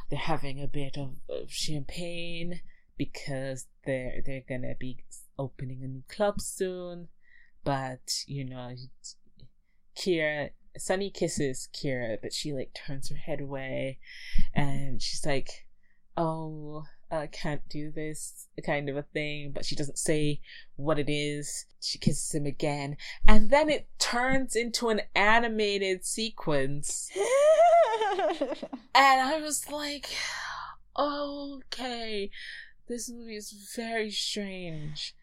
[0.09, 2.61] they're having a bit of, of champagne
[2.97, 5.03] because they're they're gonna be
[5.37, 7.07] opening a new club soon.
[7.63, 8.75] But you know,
[9.97, 13.99] Kira Sonny kisses Kira, but she like turns her head away,
[14.53, 15.67] and she's like,
[16.17, 16.85] "Oh,
[17.17, 19.51] I can't do this," kind of a thing.
[19.51, 20.41] But she doesn't say
[20.75, 21.65] what it is.
[21.81, 22.97] She kisses him again,
[23.27, 27.09] and then it turns into an animated sequence.
[28.95, 30.09] and I was like,
[30.97, 32.29] okay,
[32.87, 35.15] this movie is very strange.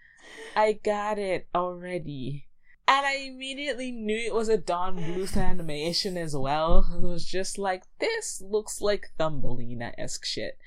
[0.56, 2.46] I got it already.
[2.92, 6.86] And I immediately knew it was a Don Bluth animation as well.
[6.94, 10.58] It was just like, this looks like Thumbelina esque shit.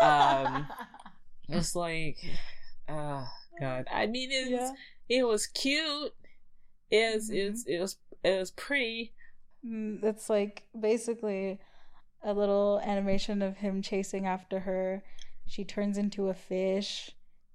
[0.00, 0.66] Um,
[1.50, 2.16] it's like,
[2.88, 3.22] oh
[3.60, 3.86] god.
[3.92, 4.72] I mean, it's, yeah.
[5.10, 6.14] it was cute.
[6.90, 7.36] It was, mm-hmm.
[7.36, 9.12] it was, it was, it was pretty.
[9.62, 11.60] Mm, it's like basically
[12.24, 15.02] a little animation of him chasing after her.
[15.46, 17.10] She turns into a fish.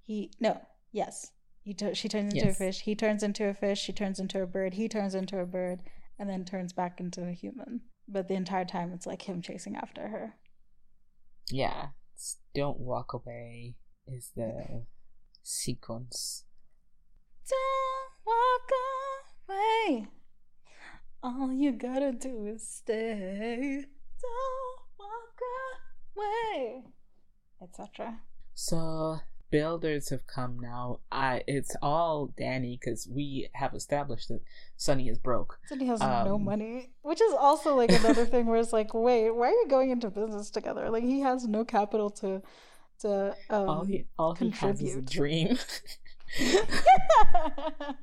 [0.06, 0.60] He no,
[0.92, 1.32] yes.
[1.64, 2.54] He t- she turns into yes.
[2.54, 2.80] a fish.
[2.82, 3.80] He turns into a fish.
[3.80, 4.74] She turns into a bird.
[4.74, 5.80] He turns into a bird,
[6.18, 7.80] and then turns back into a human.
[8.06, 10.34] but the entire time it's like him chasing after her.
[11.50, 11.88] Yeah.
[12.54, 14.84] Don't walk away is the
[15.42, 16.44] sequence.
[17.48, 18.70] Don't walk
[19.48, 20.06] away.
[21.22, 23.86] All you gotta do is stay.
[24.20, 25.40] Don't walk
[26.14, 26.84] away.
[27.62, 28.20] Etc.
[28.54, 29.20] So
[29.50, 31.00] builders have come now.
[31.10, 34.40] I it's all Danny because we have established that
[34.76, 35.58] Sonny is broke.
[35.66, 39.30] Sonny has um, no money, which is also like another thing where it's like, wait,
[39.30, 40.90] why are you going into business together?
[40.90, 42.42] Like he has no capital to
[43.00, 44.78] to um, all he all contribute.
[44.78, 45.58] he has is a dream.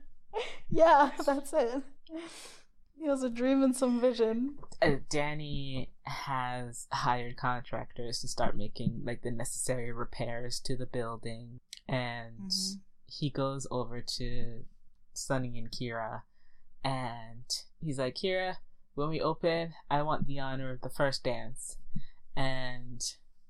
[0.69, 1.81] yeah, that's it.
[3.01, 4.59] He has a dream and some vision.
[4.79, 11.61] Uh, Danny has hired contractors to start making like the necessary repairs to the building,
[11.87, 12.79] and mm-hmm.
[13.07, 14.65] he goes over to
[15.13, 16.21] Sonny and Kira,
[16.83, 17.45] and
[17.79, 18.57] he's like, "Kira,
[18.93, 21.77] when we open, I want the honor of the first dance,"
[22.35, 23.01] and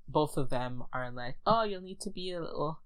[0.08, 2.80] both of them are like, "Oh, you'll need to be a little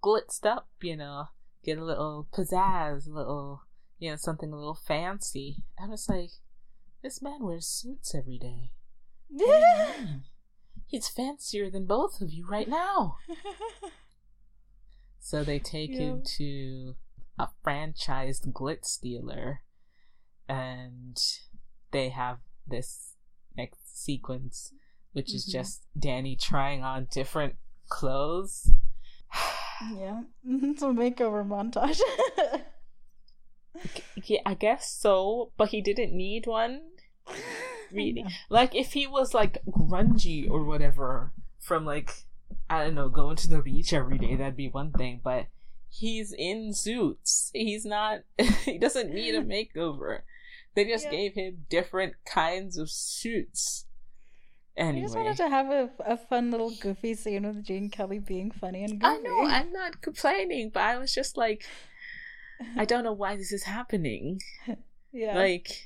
[0.00, 1.24] glitzed up, you know,
[1.64, 3.62] get a little pizzazz, a little,
[3.98, 6.30] you know, something a little fancy." I was like,
[7.02, 8.70] this man wears suits every day.
[9.30, 9.94] Yeah.
[10.86, 13.16] He's fancier than both of you right now.
[15.20, 16.00] so they take yeah.
[16.00, 16.94] him to
[17.38, 19.62] a franchised glitz dealer,
[20.48, 21.18] and
[21.90, 23.14] they have this
[23.56, 24.72] next sequence
[25.14, 25.36] which mm-hmm.
[25.36, 27.54] is just Danny trying on different
[27.88, 28.70] clothes.
[29.96, 32.00] yeah, it's a makeover montage.
[34.24, 36.82] yeah, I guess so, but he didn't need one.
[37.92, 42.24] Really, like if he was like grungy or whatever from like
[42.68, 45.20] I don't know going to the beach every day, that'd be one thing.
[45.22, 45.46] But
[45.88, 47.50] he's in suits.
[47.54, 48.20] He's not.
[48.64, 50.22] he doesn't need a makeover.
[50.74, 51.10] They just yeah.
[51.12, 53.86] gave him different kinds of suits.
[54.76, 54.98] Anyway.
[54.98, 58.50] I just wanted to have a, a fun little goofy scene with Gene Kelly being
[58.50, 59.04] funny and goofy.
[59.04, 61.64] I know, I'm not complaining, but I was just like,
[62.76, 64.40] I don't know why this is happening.
[65.12, 65.36] yeah.
[65.36, 65.84] Like,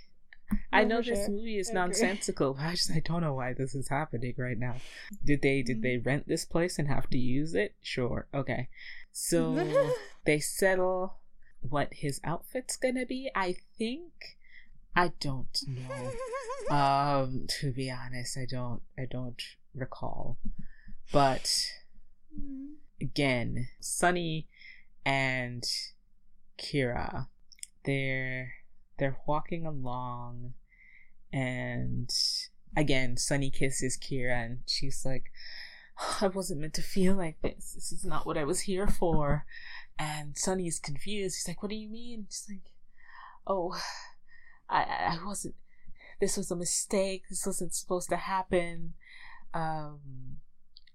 [0.73, 1.31] I know this sure.
[1.31, 4.59] movie is I nonsensical, but I just I don't know why this is happening right
[4.59, 4.77] now.
[5.25, 5.83] Did they did mm-hmm.
[5.83, 7.75] they rent this place and have to use it?
[7.83, 8.27] Sure.
[8.33, 8.69] Okay.
[9.13, 9.93] So
[10.25, 11.17] they settle
[11.61, 14.13] what his outfit's gonna be, I think.
[14.97, 16.75] I don't know.
[16.75, 18.83] um, to be honest, I don't.
[18.99, 19.41] I don't
[19.75, 20.39] recall.
[21.13, 21.71] But
[23.01, 24.49] again, Sonny
[25.05, 25.65] and
[26.59, 27.29] Kira,
[27.85, 28.55] they're
[28.99, 30.55] they're walking along,
[31.33, 32.11] and
[32.77, 35.33] again, Sonny kisses Kira, and she's like,
[36.21, 37.73] "I wasn't meant to feel like this.
[37.75, 39.47] This is not what I was here for."
[39.99, 41.37] And Sonny is confused.
[41.37, 42.73] He's like, "What do you mean?" She's like,
[43.47, 43.81] "Oh."
[44.69, 45.55] I, I wasn't,
[46.21, 47.25] this was a mistake.
[47.29, 48.95] This wasn't supposed to happen.
[49.55, 50.39] Um,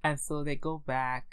[0.04, 1.26] and so they go back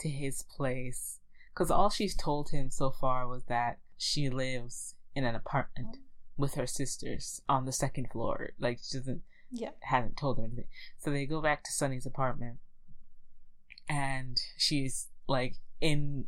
[0.00, 1.18] to his place.
[1.54, 5.98] Cause all she's told him so far was that she lives in an apartment
[6.36, 8.50] with her sisters on the second floor.
[8.58, 10.66] Like she doesn't, yeah, hasn't told them anything.
[10.98, 12.56] So they go back to Sonny's apartment,
[13.88, 16.26] and she's like in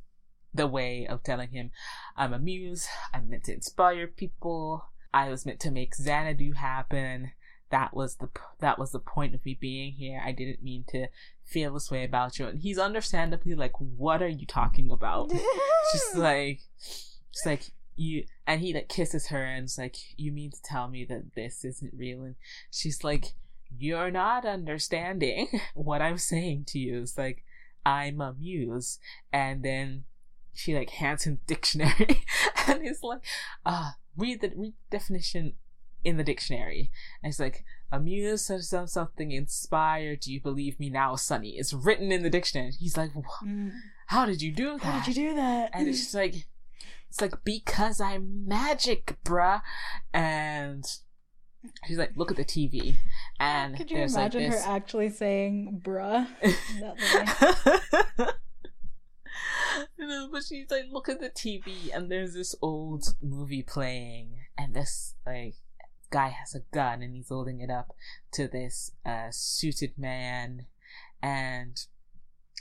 [0.52, 1.70] the way of telling him,
[2.16, 2.86] "I'm a muse.
[3.12, 4.86] I'm meant to inspire people.
[5.12, 7.32] I was meant to make Xanadu happen.
[7.74, 8.28] That was the
[8.60, 10.22] that was the point of me being here.
[10.24, 11.08] I didn't mean to
[11.42, 12.46] feel this way about you.
[12.46, 15.30] And he's understandably like, "What are you talking about?"
[15.92, 18.26] just like, just like you.
[18.46, 21.64] And he like kisses her and it's like, "You mean to tell me that this
[21.64, 22.36] isn't real?" And
[22.70, 23.34] she's like,
[23.76, 27.42] "You're not understanding what I'm saying to you." It's like,
[27.84, 29.00] I'm a muse,
[29.32, 30.04] and then
[30.52, 32.22] she like hands him dictionary,
[32.68, 33.22] and he's like,
[33.66, 35.54] "Ah." read the read the definition
[36.04, 36.90] in the dictionary.
[37.22, 40.20] And it's like, amused some something inspired.
[40.20, 41.50] Do you believe me now, Sonny?
[41.50, 42.72] It's written in the dictionary.
[42.78, 43.72] He's like, mm.
[44.06, 44.82] how did you do that?
[44.82, 45.70] How did you do that?
[45.72, 46.34] And it's just like,
[47.08, 49.62] it's like because I'm magic, bruh.
[50.12, 50.84] And
[51.86, 52.96] she's like, look at the TV.
[53.38, 56.26] And could you imagine like her actually saying bruh?
[59.98, 64.38] you know, but she's like, look at the TV, and there's this old movie playing,
[64.56, 65.54] and this like
[66.14, 67.92] guy has a gun, and he's holding it up
[68.32, 70.66] to this uh, suited man,
[71.20, 71.86] and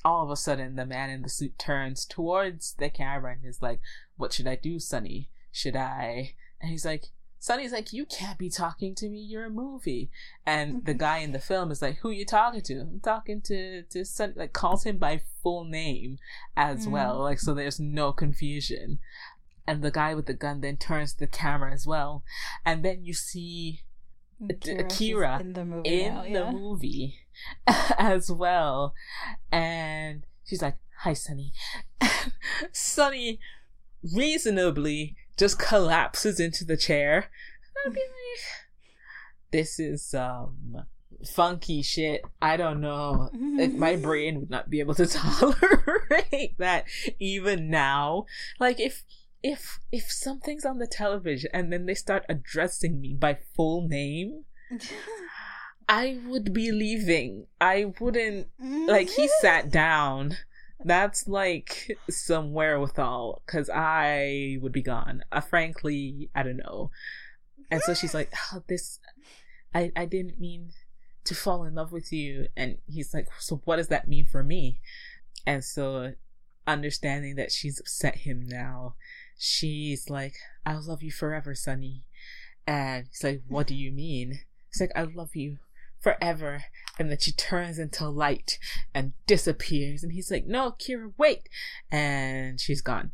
[0.03, 3.61] all of a sudden, the man in the suit turns towards the camera and is
[3.61, 3.79] like,
[4.17, 7.11] "What should I do, sonny Should I?" And he's like,
[7.43, 9.19] sonny's like, you can't be talking to me.
[9.19, 10.09] You're a movie.
[10.45, 10.99] And the mm-hmm.
[10.99, 12.79] guy in the film is like, who you talking to?
[12.79, 16.19] I'm talking to, to sonny like calls him by full name
[16.55, 16.91] as mm.
[16.91, 17.19] well.
[17.19, 18.99] Like, so there's no confusion.
[19.65, 22.23] And the guy with the gun then turns the camera as well.
[22.65, 23.81] And then you see
[24.41, 26.01] Kira, she's Kira in the movie.
[26.01, 26.51] in now, the yeah.
[26.51, 27.15] movie
[27.97, 28.93] as well.
[29.51, 31.53] And she's like, Hi, Sonny.
[32.71, 33.39] Sonny
[34.13, 37.29] reasonably just collapses into the chair.
[37.85, 38.43] I'd be like,
[39.51, 40.85] This is um
[41.25, 42.21] funky shit.
[42.41, 43.29] I don't know.
[43.33, 46.85] Like, my brain would not be able to tolerate that
[47.19, 48.25] even now.
[48.59, 49.03] Like if
[49.43, 54.45] if if something's on the television and then they start addressing me by full name,
[55.89, 57.47] I would be leaving.
[57.59, 60.37] I wouldn't like he sat down.
[60.85, 65.23] That's like some wherewithal because I would be gone.
[65.31, 66.89] Uh, frankly, I don't know.
[67.69, 68.99] And so she's like, oh, "This,
[69.73, 70.71] I, I didn't mean
[71.25, 74.43] to fall in love with you." And he's like, "So what does that mean for
[74.43, 74.79] me?"
[75.45, 76.13] And so,
[76.67, 78.95] understanding that she's upset him now,
[79.43, 80.35] she's like,
[80.65, 82.05] "I'll love you forever, Sonny."
[82.65, 84.39] And he's like, "What do you mean?"
[84.71, 85.57] He's like, "I love you
[85.99, 86.63] forever."
[86.97, 88.57] And then she turns into light
[88.93, 90.01] and disappears.
[90.01, 91.49] And he's like, "No, Kira, wait!"
[91.91, 93.11] And she's gone.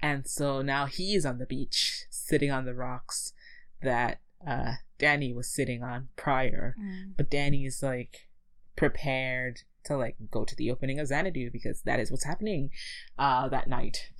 [0.00, 3.34] And so now he's on the beach, sitting on the rocks
[3.82, 6.76] that uh, Danny was sitting on prior.
[6.80, 7.16] Mm.
[7.16, 8.28] But Danny is like
[8.74, 12.70] prepared to like go to the opening of Xanadu because that is what's happening
[13.18, 14.12] uh, that night.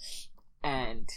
[0.63, 1.09] And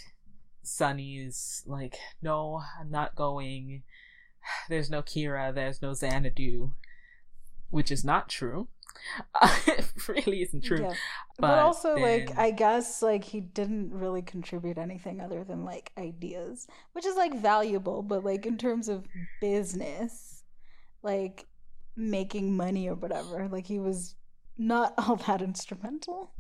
[0.63, 3.83] Sonny's like, no, I'm not going.
[4.69, 6.71] There's no Kira, there's no Xanadu,
[7.69, 8.67] which is not true.
[9.67, 10.81] it really isn't true.
[10.81, 10.93] Yeah.
[11.37, 15.91] But, But also, like, I guess, like, he didn't really contribute anything other than, like,
[15.97, 19.07] ideas, which is, like, valuable, but, like, in terms of
[19.39, 20.43] business,
[21.03, 21.47] like,
[21.95, 24.15] making money or whatever, like, he was
[24.57, 26.31] not all that instrumental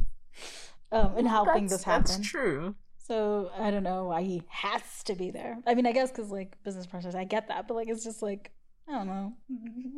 [0.91, 2.03] um, in helping That's- this happen.
[2.05, 2.75] That's true.
[3.11, 5.57] So I don't know why he has to be there.
[5.67, 8.21] I mean, I guess because like business process, I get that, but like it's just
[8.21, 8.51] like
[8.87, 9.33] I don't know.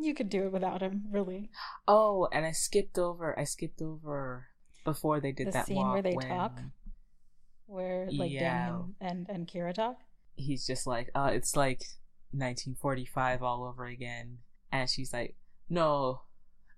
[0.01, 1.51] You could do it without him, really.
[1.87, 3.37] Oh, and I skipped over.
[3.37, 4.47] I skipped over
[4.83, 6.59] before they did The that scene walk where they when talk?
[7.67, 8.79] Where like Yeah.
[8.99, 9.99] And, and and Kira talk.
[10.35, 11.83] He's just like, uh, it's like
[12.31, 14.39] 1945 all over again,
[14.71, 15.35] and she's like,
[15.69, 16.21] no.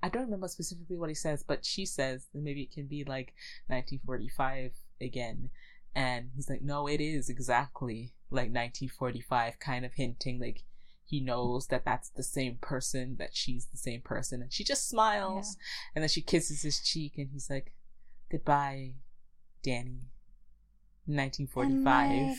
[0.03, 3.05] I don't remember specifically what he says, but she says that maybe it can be
[3.05, 3.33] like
[3.67, 5.49] 1945 again.
[5.95, 10.63] And he's like, no, it is exactly like 1945, kind of hinting like
[11.05, 14.41] he knows that that's the same person, that she's the same person.
[14.41, 15.55] And she just smiles.
[15.93, 17.73] And then she kisses his cheek, and he's like,
[18.31, 18.95] goodbye,
[19.63, 20.09] Danny.
[21.05, 22.27] 1945.
[22.27, 22.37] Like,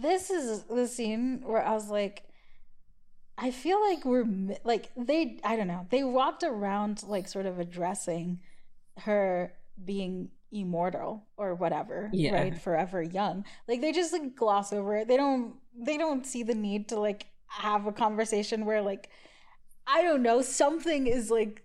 [0.00, 2.22] this is the scene where I was like,
[3.36, 4.28] I feel like we're
[4.62, 5.40] like they.
[5.42, 5.88] I don't know.
[5.90, 8.38] They walked around like sort of addressing
[8.98, 9.54] her
[9.84, 12.32] being immortal or whatever, Yeah.
[12.34, 12.58] right?
[12.58, 13.44] Forever young.
[13.68, 15.08] Like they just like gloss over it.
[15.08, 15.56] They don't.
[15.76, 19.10] They don't see the need to like have a conversation where like
[19.86, 21.64] I don't know something is like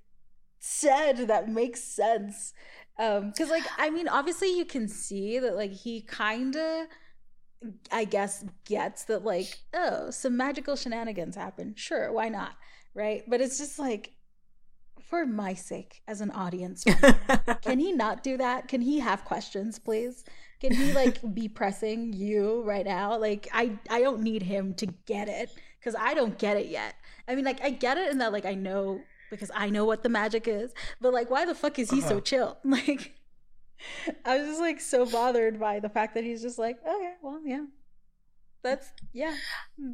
[0.59, 2.53] said that makes sense
[2.97, 6.85] um because like i mean obviously you can see that like he kind of
[7.93, 12.51] i guess gets that like oh some magical shenanigans happen sure why not
[12.93, 14.11] right but it's just like
[15.09, 17.13] for my sake as an audience member,
[17.61, 18.67] can he not do that?
[18.67, 20.23] Can he have questions please?
[20.61, 23.17] Can he like be pressing you right now?
[23.17, 25.49] Like i i don't need him to get it
[25.79, 26.95] because i don't get it yet.
[27.27, 30.01] I mean like i get it in that like i know because i know what
[30.03, 32.21] the magic is but like why the fuck is he so Uh-huh.
[32.21, 32.57] chill?
[32.63, 33.13] Like
[34.25, 37.39] i was just like so bothered by the fact that he's just like okay well
[37.45, 37.65] yeah.
[38.61, 39.35] That's yeah.
[39.79, 39.93] Hmm.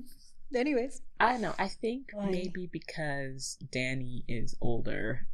[0.55, 1.53] Anyways I know.
[1.59, 2.29] I think Why?
[2.29, 5.27] maybe because Danny is older,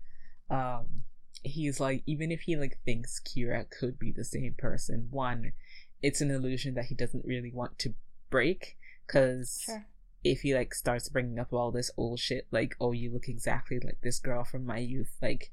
[0.49, 1.03] um,
[1.43, 5.53] he's like even if he like thinks Kira could be the same person, one,
[6.01, 7.93] it's an illusion that he doesn't really want to
[8.29, 8.77] break.
[9.07, 9.85] Because sure
[10.23, 13.79] if he like starts bringing up all this old shit, like oh you look exactly
[13.83, 15.51] like this girl from my youth, like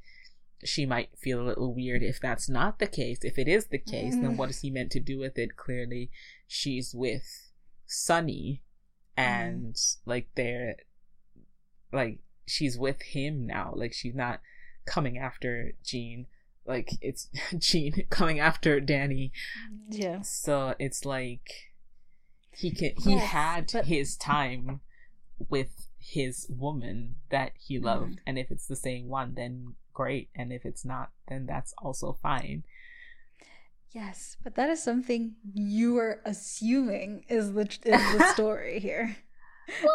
[0.64, 3.20] she might feel a little weird if that's not the case.
[3.22, 4.36] If it is the case, then Mm.
[4.36, 5.56] what is he meant to do with it?
[5.56, 6.10] Clearly,
[6.46, 7.50] she's with
[7.86, 8.62] Sonny,
[9.18, 10.76] and like they're
[11.92, 13.72] like she's with him now.
[13.74, 14.40] Like she's not
[14.86, 16.26] coming after Gene.
[16.66, 19.32] Like it's Gene coming after Danny.
[19.90, 21.72] yeah So it's like
[22.50, 24.80] he can he Yes, had but- his time
[25.48, 28.22] with his woman that he loved, Mhm.
[28.26, 32.12] and if it's the same one, then great, and if it's not, then that's also
[32.22, 32.64] fine.
[33.92, 39.16] Yes, but that is something you are assuming is the is the story here.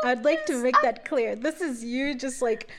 [0.03, 1.35] I'd like to make I- that clear.
[1.35, 2.69] This is you just like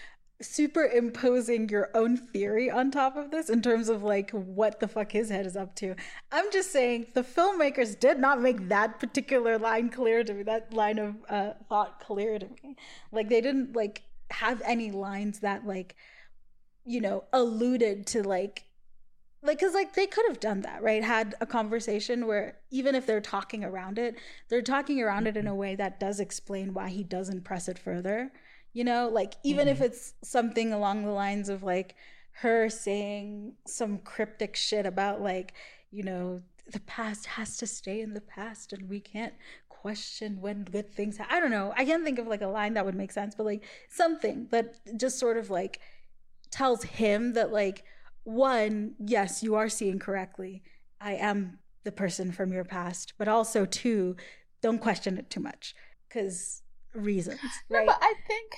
[0.40, 5.12] superimposing your own theory on top of this in terms of like what the fuck
[5.12, 5.94] his head is up to.
[6.32, 10.74] I'm just saying the filmmakers did not make that particular line clear to me, that
[10.74, 12.76] line of uh, thought clear to me.
[13.12, 15.94] Like they didn't like have any lines that like
[16.84, 18.64] you know alluded to like
[19.45, 21.05] like because like they could have done that right?
[21.05, 24.16] Had a conversation where even if they're talking around it
[24.49, 27.78] they're talking around it in a way that does explain why he doesn't press it
[27.78, 28.32] further
[28.74, 29.09] you know?
[29.09, 29.76] Like even mm-hmm.
[29.76, 31.95] if it's something along the lines of like
[32.38, 35.55] her saying some cryptic shit about like
[35.92, 36.42] you know
[36.72, 39.34] the past has to stay in the past and we can't
[39.68, 41.72] question when good things ha- i don't know.
[41.76, 44.74] I can't think of like a line that would make sense but like something that
[44.97, 45.80] just sort of like
[46.51, 47.84] tells him that like
[48.25, 50.62] one yes you are seeing correctly
[51.01, 54.16] i am the person from your past but also two
[54.62, 55.75] don't question it too much
[56.09, 56.62] because
[56.95, 57.41] reasons.
[57.68, 57.81] Right?
[57.81, 58.53] No, but I think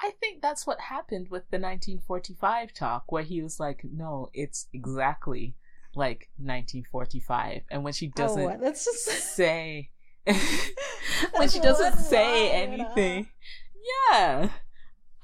[0.00, 4.68] I think that's what happened with the 1945 talk, where he was like, "No, it's
[4.72, 5.54] exactly
[5.94, 9.04] like 1945," and when she oh, doesn't oh, that's just
[9.36, 9.90] say
[10.26, 13.28] when she doesn't say anything,
[14.10, 14.48] yeah.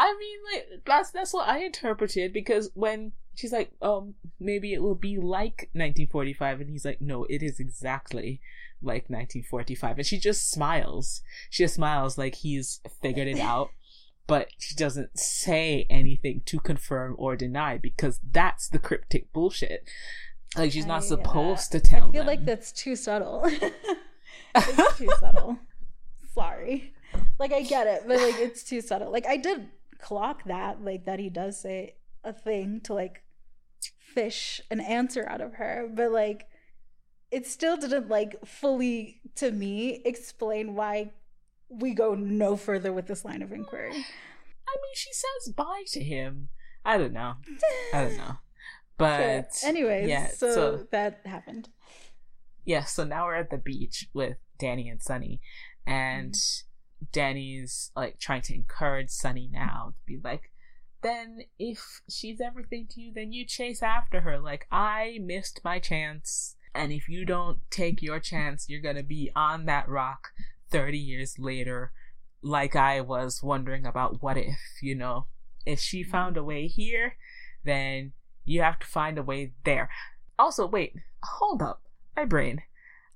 [0.01, 4.83] I mean, like that's that's what I interpreted because when she's like, um, maybe it
[4.83, 8.41] will be like 1945, and he's like, no, it is exactly
[8.83, 11.23] like 1945 and she just smiles.
[11.51, 13.71] She just smiles like he's figured it out.
[14.27, 19.89] But she doesn't say anything to confirm or deny because that's the cryptic bullshit.
[20.55, 22.27] Like she's not I, supposed uh, to tell i feel them.
[22.27, 23.51] like that's too subtle.
[24.55, 25.57] It's too subtle.
[26.35, 26.93] Sorry.
[27.39, 29.11] Like i get it but like it's too subtle.
[29.11, 33.23] Like i did clock that like that he does say a thing to like
[34.15, 36.47] fish an answer out of her but like
[37.31, 41.13] it still didn't like fully to me explain why
[41.69, 43.91] we go no further with this line of inquiry.
[43.91, 46.49] I mean, she says bye to him.
[46.85, 47.35] I don't know.
[47.93, 48.37] I don't know.
[48.97, 49.69] But sure.
[49.69, 51.69] anyways, yeah, so, so that happened.
[52.65, 55.41] Yeah, so now we're at the beach with Danny and Sonny,
[55.87, 56.63] and mm
[57.13, 60.51] Danny's like trying to encourage Sonny now to be like,
[61.03, 64.39] then if she's everything to you, then you chase after her.
[64.39, 69.03] Like I missed my chance and if you don't take your chance, you're going to
[69.03, 70.29] be on that rock
[70.71, 71.93] 30 years later,
[72.43, 75.27] like I was wondering about what if, you know.
[75.67, 76.11] If she mm-hmm.
[76.11, 77.17] found a way here,
[77.65, 78.13] then
[78.45, 79.91] you have to find a way there.
[80.39, 81.83] Also, wait, hold up.
[82.17, 82.63] My brain.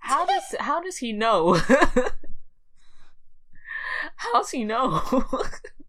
[0.01, 1.55] How does how does he know?
[4.16, 5.24] How's he know?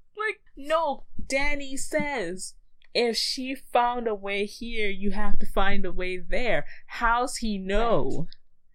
[0.56, 2.54] no, Danny says
[2.94, 6.66] if she found a way here, you have to find a way there.
[6.86, 8.28] How's he know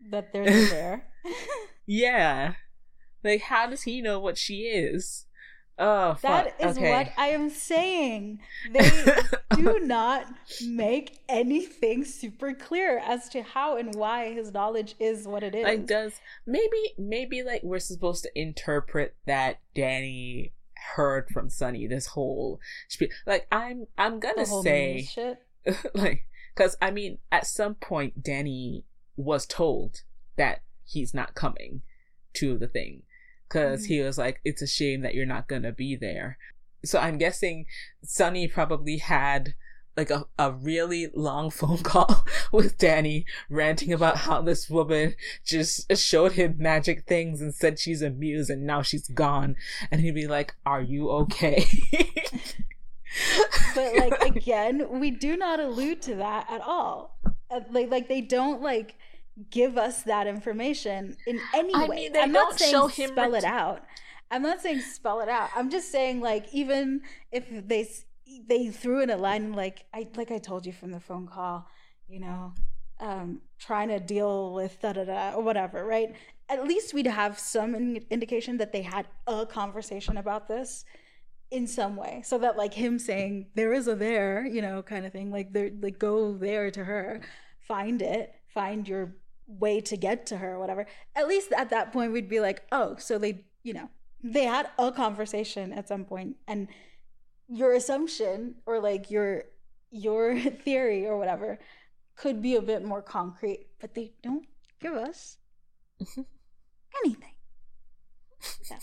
[0.02, 0.10] right.
[0.10, 1.06] that there's there?
[1.86, 2.54] yeah,
[3.22, 5.26] like how does he know what she is?
[5.80, 6.90] Oh, that is okay.
[6.90, 8.40] what I am saying.
[8.72, 8.90] They
[9.54, 10.26] do not
[10.64, 15.64] make anything super clear as to how and why his knowledge is what it is.
[15.64, 20.52] Like, does maybe maybe like we're supposed to interpret that Danny
[20.96, 23.08] heard from Sonny this whole spiel.
[23.26, 25.08] Like I'm I'm gonna say
[25.94, 28.84] like because I mean at some point Danny
[29.16, 30.02] was told
[30.36, 31.82] that he's not coming
[32.34, 33.02] to the thing
[33.48, 33.94] because mm-hmm.
[33.94, 36.38] he was like it's a shame that you're not gonna be there.
[36.84, 37.66] So I'm guessing
[38.02, 39.54] Sonny probably had
[39.98, 45.94] like a, a really long phone call with Danny ranting about how this woman just
[45.98, 49.56] showed him magic things and said she's a muse and now she's gone.
[49.90, 51.66] And he'd be like, Are you okay?
[53.74, 57.18] but like again, we do not allude to that at all.
[57.50, 58.94] Uh, like like they don't like
[59.50, 61.96] give us that information in any I way.
[61.96, 63.82] Mean, I'm not saying spell ret- it out.
[64.30, 65.50] I'm not saying spell it out.
[65.56, 67.00] I'm just saying like even
[67.32, 67.88] if they
[68.46, 71.68] they threw in a line like I like I told you from the phone call,
[72.08, 72.52] you know,
[73.00, 76.14] um, trying to deal with da da da or whatever, right?
[76.48, 80.84] At least we'd have some in- indication that they had a conversation about this
[81.50, 85.06] in some way, so that like him saying there is a there, you know, kind
[85.06, 87.20] of thing, like there, like go there to her,
[87.60, 89.14] find it, find your
[89.46, 90.86] way to get to her, or whatever.
[91.16, 93.88] At least at that point, we'd be like, oh, so they, you know,
[94.22, 96.68] they had a conversation at some point and
[97.48, 99.44] your assumption or like your
[99.90, 101.58] your theory or whatever
[102.16, 104.46] could be a bit more concrete, but they don't
[104.80, 105.38] give us
[107.04, 107.34] anything.
[108.70, 108.78] Yeah.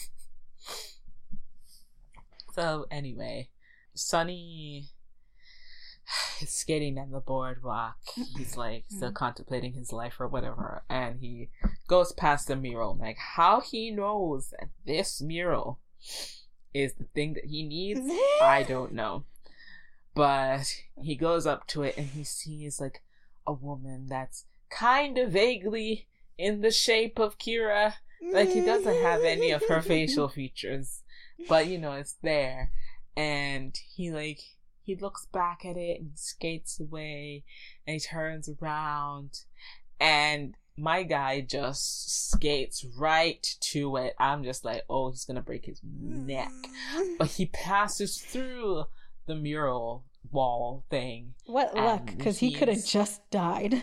[2.54, 3.50] So anyway,
[3.94, 4.90] Sonny
[6.42, 7.96] is skating down the boardwalk.
[8.38, 9.16] He's like still mm-hmm.
[9.16, 11.50] contemplating his life or whatever, and he
[11.88, 12.98] goes past the mural.
[12.98, 14.54] Like how he knows
[14.86, 15.80] this mural
[16.76, 18.02] is the thing that he needs,
[18.42, 19.24] I don't know.
[20.14, 23.02] But he goes up to it and he sees like
[23.48, 26.08] a woman that's kind of vaguely
[26.38, 27.94] in the shape of Kira.
[28.34, 31.04] Like he doesn't have any of her facial features,
[31.48, 32.72] but you know, it's there.
[33.16, 34.42] And he like
[34.84, 37.46] he looks back at it and skates away
[37.88, 39.44] and he turns around
[40.00, 44.14] and my guy just skates right to it.
[44.20, 46.52] I'm just like, oh, he's gonna break his neck.
[47.18, 48.86] But he passes through
[49.26, 51.34] the mural wall thing.
[51.46, 53.82] What luck, because he could have just died.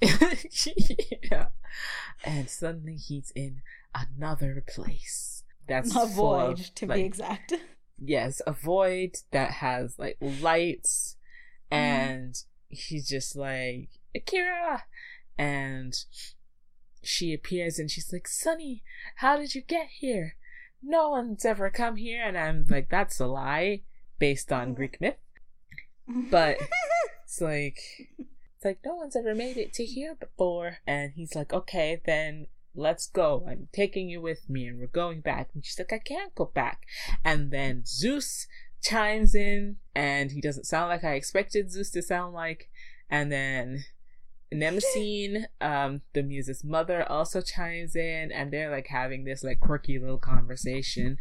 [0.00, 1.46] yeah.
[2.24, 3.62] And suddenly he's in
[3.94, 5.44] another place.
[5.68, 7.52] That's a void, of, to like, be exact.
[7.98, 11.16] Yes, a void that has like lights,
[11.70, 11.76] Mm.
[11.76, 12.34] and
[12.68, 14.84] he's just like Akira,
[15.42, 15.94] and
[17.02, 18.84] she appears and she's like, "Sonny,
[19.16, 20.36] how did you get here?
[20.80, 23.82] No one's ever come here." And I'm like, "That's a lie,
[24.20, 24.74] based on mm-hmm.
[24.74, 25.16] Greek myth."
[26.30, 26.58] But
[27.24, 27.78] it's like
[28.18, 32.46] it's like no one's ever made it to here before and he's like okay then
[32.74, 35.98] let's go i'm taking you with me and we're going back and she's like i
[35.98, 36.82] can't go back
[37.24, 38.46] and then zeus
[38.82, 42.70] chimes in and he doesn't sound like i expected zeus to sound like
[43.10, 43.84] and then
[44.52, 49.98] Mnemosyne, um, the muse's mother, also chimes in, and they're like having this like quirky
[49.98, 51.18] little conversation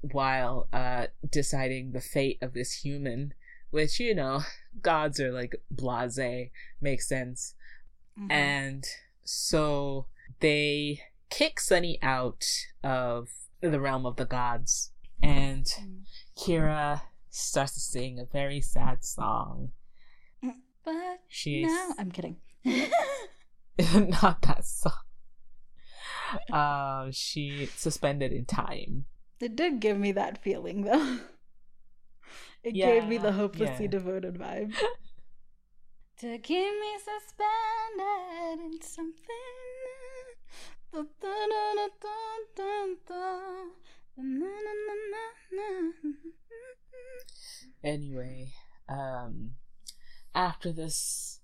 [0.00, 3.32] while uh deciding the fate of this human
[3.70, 4.40] which you know
[4.82, 7.54] gods are like blase makes sense
[8.18, 8.30] Mhm.
[8.30, 8.84] and
[9.24, 10.06] so
[10.40, 12.44] they kick sonny out
[12.82, 13.28] of
[13.60, 16.02] the realm of the gods and Mm.
[16.36, 19.70] kira starts to sing a very sad song
[20.84, 22.36] but she's now I'm kidding.
[24.20, 24.92] not that song
[26.52, 29.04] um she suspended in time
[29.42, 31.18] it did give me that feeling though.
[32.64, 33.90] It gave me the hopelessly yeah.
[33.90, 34.72] devoted vibe.
[36.18, 39.16] to keep me suspended in something.
[40.92, 41.32] Da, da,
[43.08, 43.32] da,
[47.82, 48.52] anyway,
[48.88, 49.54] um,
[50.36, 51.40] after this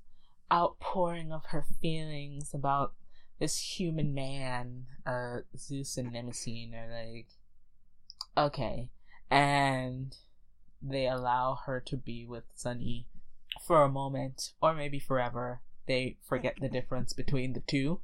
[0.53, 2.94] outpouring of her feelings about
[3.38, 7.28] this human man, uh, Zeus and Mnemosyne are like,
[8.36, 8.90] okay,
[9.30, 10.16] and
[10.82, 13.07] they allow her to be with Sonny
[13.66, 15.61] for a moment, or maybe forever.
[15.86, 18.01] They forget the difference between the two.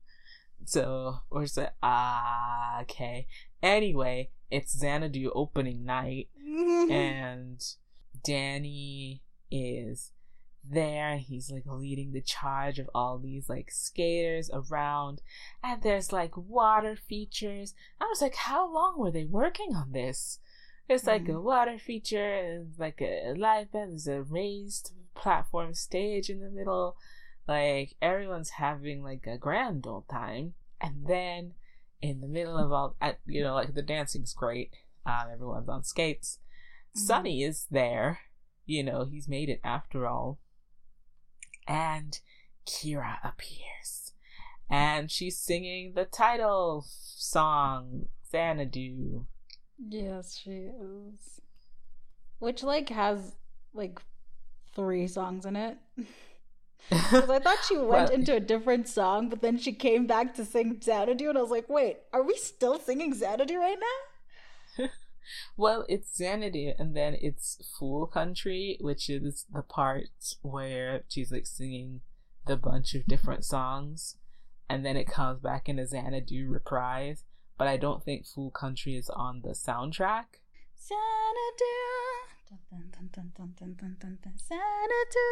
[0.64, 1.46] So we're
[1.82, 3.26] ah, okay.
[3.62, 7.62] Anyway, it's Xanadu opening night, and
[8.22, 10.12] Danny is
[10.68, 11.16] there.
[11.18, 15.22] He's like leading the charge of all these like skaters around,
[15.62, 17.74] and there's like water features.
[18.00, 20.38] I was like, how long were they working on this?
[20.88, 21.42] It's like a Mhm.
[21.42, 23.92] water feature and like a live band.
[23.92, 26.96] There's a raised platform stage in the middle.
[27.48, 31.54] Like everyone's having like a grand old time, and then
[32.02, 34.74] in the middle of all, at you know, like the dancing's great.
[35.06, 36.38] Um, everyone's on skates.
[36.94, 36.98] Mhm.
[37.00, 38.20] Sonny is there.
[38.66, 40.38] You know, he's made it after all.
[41.66, 42.18] And
[42.66, 44.12] Kira appears.
[44.70, 49.26] And she's singing the title song, Xanadu.
[49.88, 51.40] Yes, she is.
[52.38, 53.34] Which like has
[53.72, 54.00] like
[54.74, 55.78] three songs in it.
[56.90, 60.34] Because I thought she went Well- into a different song, but then she came back
[60.34, 63.78] to sing Xanadu, and I was like, wait, are we still singing Xanadu right
[64.78, 64.88] now?
[65.56, 70.08] Well, it's Xanadu, and then it's Fool Country, which is the part
[70.42, 72.00] where she's like singing
[72.46, 74.16] the bunch of different songs,
[74.68, 77.24] and then it comes back in a Xanadu reprise.
[77.56, 80.40] But I don't think Fool Country is on the soundtrack.
[80.76, 81.64] Xanadu.
[82.70, 84.34] Dun, dun, dun, dun, dun, dun, dun, dun.
[84.38, 85.28] Xanadu.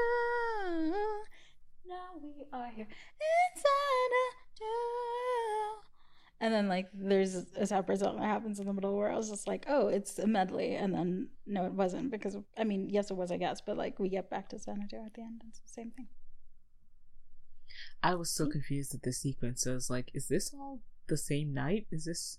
[1.85, 4.73] Now we are here in Xanadu.
[6.43, 9.31] And then like there's a separate song that happens in the middle where I was
[9.31, 13.11] just like, oh, it's a medley, and then no, it wasn't because I mean, yes,
[13.13, 15.51] it was, I guess, but like we get back to Xanadu at the end, and
[15.51, 16.09] it's the same thing.
[18.03, 19.67] I was so confused at the sequence.
[19.67, 21.87] I was like, is this all the same night?
[21.93, 22.39] Is this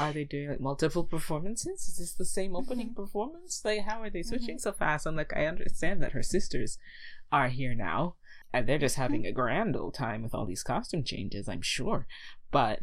[0.00, 1.86] are they doing like multiple performances?
[1.88, 2.96] Is this the same opening Mhm.
[2.96, 3.62] performance?
[3.64, 5.06] Like how are they switching so fast?
[5.06, 6.78] I'm like, I understand that her sisters
[7.30, 8.16] are here now.
[8.52, 12.08] And they're just having a grand old time with all these costume changes, I'm sure.
[12.50, 12.80] But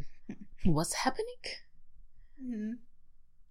[0.64, 1.42] what's happening?
[2.42, 2.72] Mm-hmm.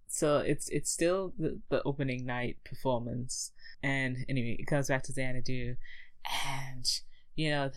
[0.08, 3.52] So it's it's still the, the opening night performance.
[3.82, 5.76] And anyway, it comes back to Xanadu.
[6.46, 6.84] And,
[7.34, 7.70] you know,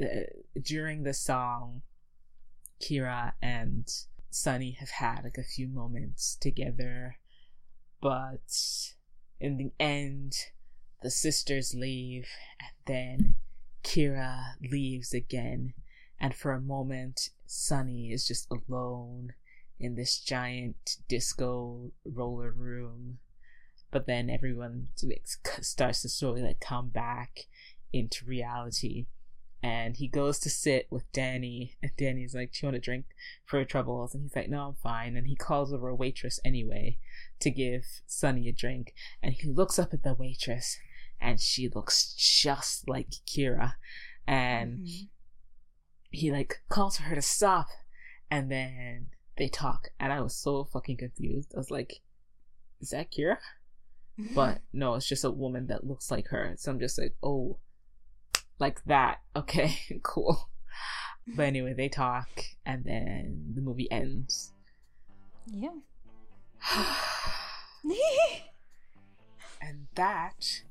[0.00, 0.06] uh,
[0.60, 1.82] during the song,
[2.80, 3.88] Kira and
[4.30, 7.16] Sonny have had like a few moments together
[8.00, 8.52] But
[9.40, 10.34] in the end,
[11.02, 12.28] the sisters leave,
[12.60, 13.34] and then
[13.82, 15.74] Kira leaves again.
[16.20, 19.34] And for a moment, Sonny is just alone
[19.78, 23.18] in this giant disco roller room.
[23.90, 24.88] But then everyone
[25.60, 27.46] starts to slowly like come back
[27.92, 29.06] into reality.
[29.62, 33.06] And he goes to sit with Danny, and Danny's like, Do you want a drink
[33.44, 34.14] for your troubles?
[34.14, 35.16] And he's like, No, I'm fine.
[35.16, 36.98] And he calls over a waitress anyway
[37.40, 38.94] to give Sonny a drink.
[39.22, 40.78] And he looks up at the waitress,
[41.20, 43.74] and she looks just like Kira.
[44.26, 45.06] And mm-hmm.
[46.16, 47.66] He like calls for her to stop,
[48.30, 49.88] and then they talk.
[50.00, 51.52] And I was so fucking confused.
[51.54, 52.00] I was like,
[52.80, 53.38] Is that Kira?
[54.34, 56.54] but no, it's just a woman that looks like her.
[56.56, 57.58] So I'm just like, oh,
[58.58, 59.18] like that.
[59.34, 60.48] Okay, cool.
[61.34, 62.28] But anyway, they talk,
[62.64, 64.52] and then the movie ends.
[65.46, 65.70] Yeah.
[69.60, 70.62] and that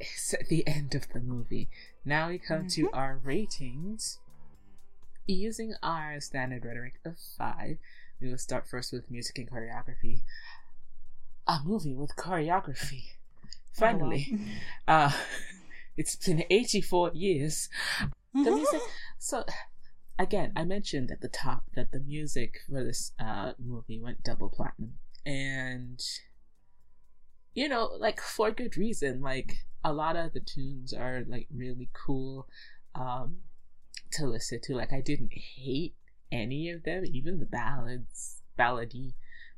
[0.00, 1.68] is the end of the movie.
[2.04, 2.86] Now we come mm-hmm.
[2.86, 4.20] to our ratings.
[5.26, 7.78] Using our standard rhetoric of five,
[8.20, 10.20] we will start first with music and choreography.
[11.46, 13.04] A movie with choreography.
[13.72, 14.28] Finally.
[14.32, 14.36] Oh,
[14.86, 15.06] wow.
[15.06, 15.12] uh,
[15.96, 17.68] it's been 84 years.
[18.34, 18.80] The music.
[19.18, 19.46] So,
[20.18, 24.50] again, I mentioned at the top that the music for this uh, movie went double
[24.50, 24.98] platinum.
[25.24, 25.98] And,
[27.54, 29.22] you know, like, for good reason.
[29.22, 32.46] Like, a lot of the tunes are, like, really cool
[32.94, 33.38] um,
[34.12, 34.74] to listen to.
[34.74, 35.94] Like, I didn't hate
[36.30, 39.14] any of them, even the ballads, ballady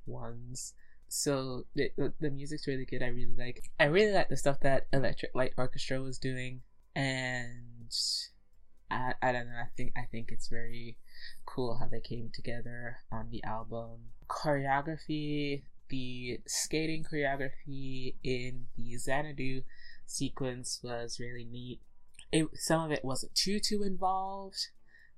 [0.07, 0.75] ones
[1.09, 3.03] so the, the music's really good.
[3.03, 3.63] I really like.
[3.79, 6.63] I really like the stuff that Electric Light Orchestra was doing,
[6.95, 7.91] and
[8.91, 9.61] I, I don't know.
[9.61, 10.99] I think I think it's very
[11.45, 14.11] cool how they came together on the album.
[14.29, 19.63] Choreography, the skating choreography in the Xanadu
[20.07, 21.81] sequence was really neat.
[22.37, 24.69] It some of it wasn't too too involved,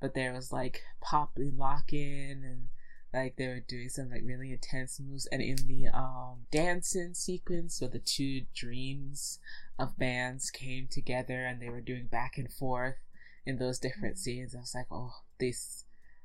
[0.00, 2.68] but there was like popping lock in and
[3.12, 5.26] like they were doing some like really intense moves.
[5.26, 9.38] And in the um dancing sequence where the two dreams
[9.78, 12.96] of bands came together and they were doing back and forth
[13.46, 14.22] in those different mm-hmm.
[14.22, 15.84] scenes i was like oh these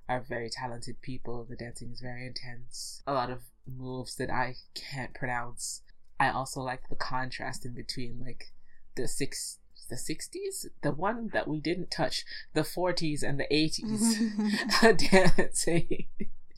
[0.09, 1.45] are very talented people.
[1.49, 3.01] The dancing is very intense.
[3.07, 5.81] A lot of moves that i can't pronounce.
[6.19, 8.53] I also like the contrast in between like
[8.95, 9.59] the six
[9.89, 16.07] the 60s the one that we didn't touch the 40s and the 80s dancing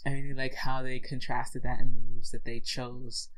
[0.06, 3.30] I really like how they contrasted that in the moves that they chose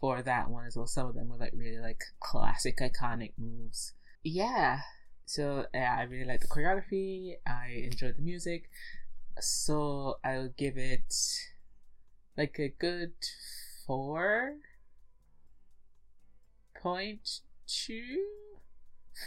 [0.00, 0.86] for that one as well.
[0.86, 3.92] Some of them were like really like classic, iconic moves.
[4.22, 4.80] Yeah.
[5.26, 7.34] So yeah, I really like the choreography.
[7.46, 8.70] I enjoyed the music.
[9.40, 11.14] So I'll give it
[12.38, 13.12] like a good
[13.86, 14.54] four
[16.80, 18.24] point two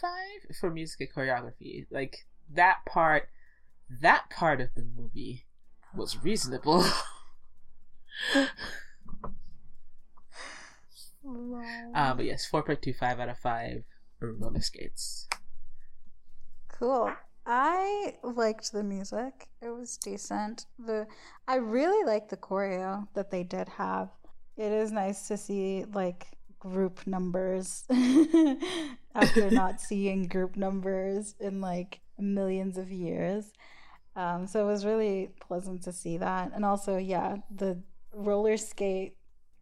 [0.01, 1.85] five for music and choreography.
[1.91, 3.29] Like that part,
[3.89, 5.45] that part of the movie
[5.95, 6.83] was reasonable.
[8.35, 8.47] uh,
[12.13, 13.83] but yes, 4.25 out of 5
[14.19, 15.27] roller skates.
[16.67, 17.13] Cool.
[17.45, 19.47] I liked the music.
[19.61, 20.65] It was decent.
[20.77, 21.07] The
[21.47, 24.09] I really liked the choreo that they did have.
[24.57, 27.85] It is nice to see like group numbers
[29.15, 33.51] after not seeing group numbers in like millions of years.
[34.15, 36.51] Um, so it was really pleasant to see that.
[36.55, 37.79] And also, yeah, the
[38.13, 39.15] roller skate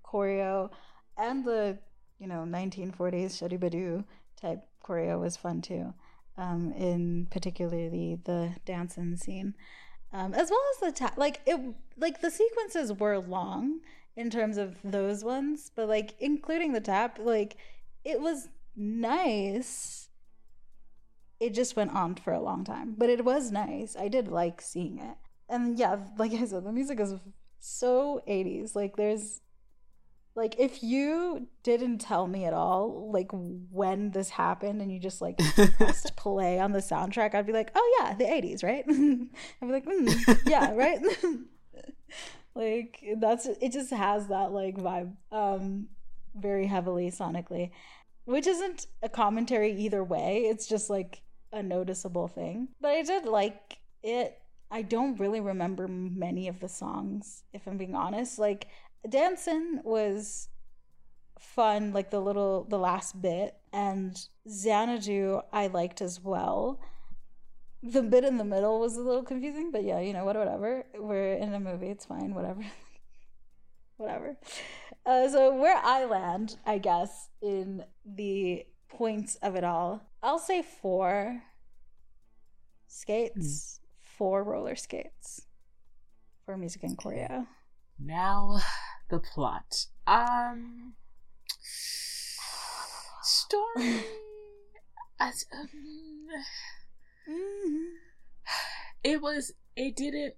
[0.05, 0.69] choreo
[1.17, 1.77] and the,
[2.19, 4.05] you know, 1940s Shadibadoo
[4.41, 5.93] type choreo was fun too.
[6.37, 9.55] Um, in particularly the dancing scene.
[10.11, 11.59] Um, as well as the ta- like it
[11.97, 13.79] like the sequences were long
[14.15, 17.57] in terms of those ones, but like including the tap, like
[18.03, 20.05] it was nice
[21.39, 22.95] it just went on for a long time.
[22.97, 23.95] But it was nice.
[23.95, 25.17] I did like seeing it.
[25.49, 27.13] And yeah, like I said, the music is
[27.59, 28.75] so 80s.
[28.75, 29.41] Like there's
[30.35, 35.21] like if you didn't tell me at all like when this happened and you just
[35.21, 35.37] like
[35.77, 39.71] pressed play on the soundtrack, I'd be like, "Oh yeah, the 80s, right?" I'd be
[39.71, 40.99] like, mm, "Yeah, right?"
[42.55, 45.87] like that's it just has that like vibe um
[46.35, 47.69] very heavily sonically
[48.25, 51.21] which isn't a commentary either way it's just like
[51.55, 52.67] a noticeable thing.
[52.79, 54.39] But I did like it.
[54.69, 58.37] I don't really remember many of the songs, if I'm being honest.
[58.37, 58.67] Like,
[59.07, 60.49] Dancing was
[61.39, 66.79] fun, like the little, the last bit, and Xanadu I liked as well.
[67.87, 70.85] The bit in the middle was a little confusing, but yeah, you know what, whatever.
[70.97, 72.61] We're in a movie, it's fine, whatever.
[73.97, 74.37] whatever.
[75.05, 80.63] Uh, so where I land, I guess, in the points of it all, I'll say
[80.63, 81.43] four
[82.87, 84.17] skates, mm.
[84.17, 85.45] four roller skates
[86.45, 87.45] for music and choreo.
[87.99, 88.59] Now
[89.09, 89.85] the plot.
[90.07, 90.93] Um
[93.21, 94.05] story
[95.19, 95.69] as um,
[97.29, 97.95] mm-hmm.
[99.03, 100.35] it was it didn't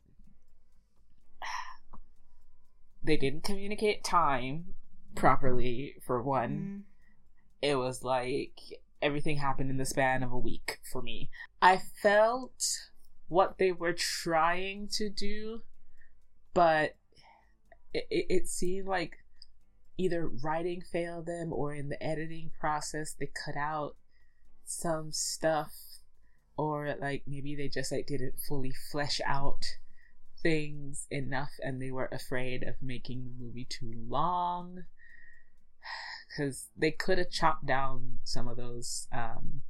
[3.04, 4.74] they didn't communicate time
[5.16, 6.52] properly for one.
[6.52, 6.82] Mm.
[7.62, 8.60] It was like
[9.02, 11.30] everything happened in the span of a week for me.
[11.62, 12.64] I felt
[13.28, 15.62] what they were trying to do,
[16.54, 16.96] but
[17.94, 19.18] it, it, it seemed like
[19.98, 23.96] either writing failed them or in the editing process they cut out
[24.64, 25.74] some stuff
[26.58, 29.78] or like maybe they just like didn't fully flesh out
[30.42, 34.84] things enough and they were afraid of making the movie too long.
[36.30, 39.62] Because they could have chopped down some of those um,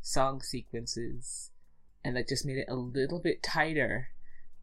[0.00, 1.50] song sequences
[2.04, 4.08] and that just made it a little bit tighter.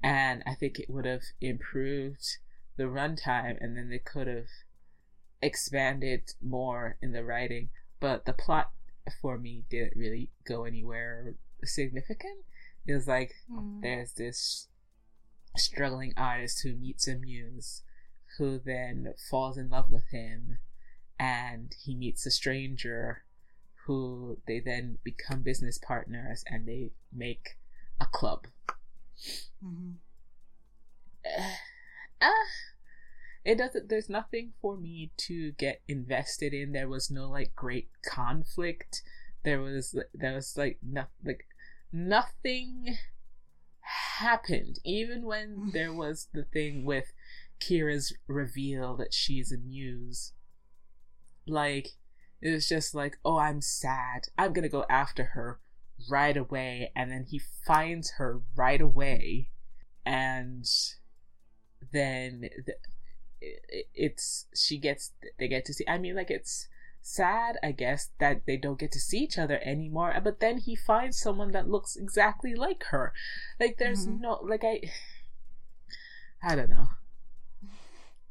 [0.04, 2.38] And i think it would have improved
[2.78, 4.48] the runtime and then they could have
[5.42, 7.70] expanded more in the writing.
[8.00, 8.72] But the plot
[9.22, 12.43] for me didn't really go anywhere significant
[12.86, 13.82] it was like mm.
[13.82, 14.68] there's this
[15.57, 17.84] struggling artist who meets a muse
[18.38, 20.57] who then falls in love with him
[21.20, 23.24] and he meets a stranger
[23.86, 27.57] who they then become business partners and they make
[27.99, 28.47] a club.
[29.64, 29.91] Mm-hmm.
[31.26, 31.45] Uh,
[32.26, 32.32] uh,
[33.43, 33.89] it doesn't.
[33.89, 36.72] There's nothing for me to get invested in.
[36.72, 39.01] There was no like great conflict.
[39.43, 41.47] There was there was like nothing, like
[41.92, 42.98] nothing
[44.18, 44.80] happened.
[44.84, 47.14] Even when there was the thing with
[47.60, 50.34] Kira's reveal that she's a muse
[51.48, 51.89] like,
[52.42, 54.28] it was just like, oh, I'm sad.
[54.38, 55.60] I'm gonna go after her
[56.10, 56.92] right away.
[56.96, 59.50] And then he finds her right away.
[60.06, 60.66] And
[61.92, 62.76] then the,
[63.39, 66.68] it, it's, she gets, they get to see, I mean, like, it's
[67.02, 70.14] sad, I guess, that they don't get to see each other anymore.
[70.24, 73.14] But then he finds someone that looks exactly like her.
[73.60, 74.22] Like, there's mm-hmm.
[74.22, 74.82] no, like, I,
[76.43, 76.88] I don't know.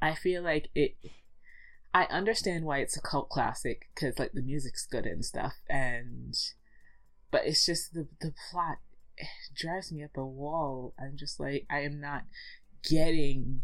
[0.02, 0.96] I feel like it
[1.92, 6.34] I understand why it's a cult classic because like the music's good and stuff, and
[7.30, 8.78] but it's just the the plot
[9.54, 10.94] drives me up a wall.
[10.98, 12.22] I'm just like I am not
[12.88, 13.62] getting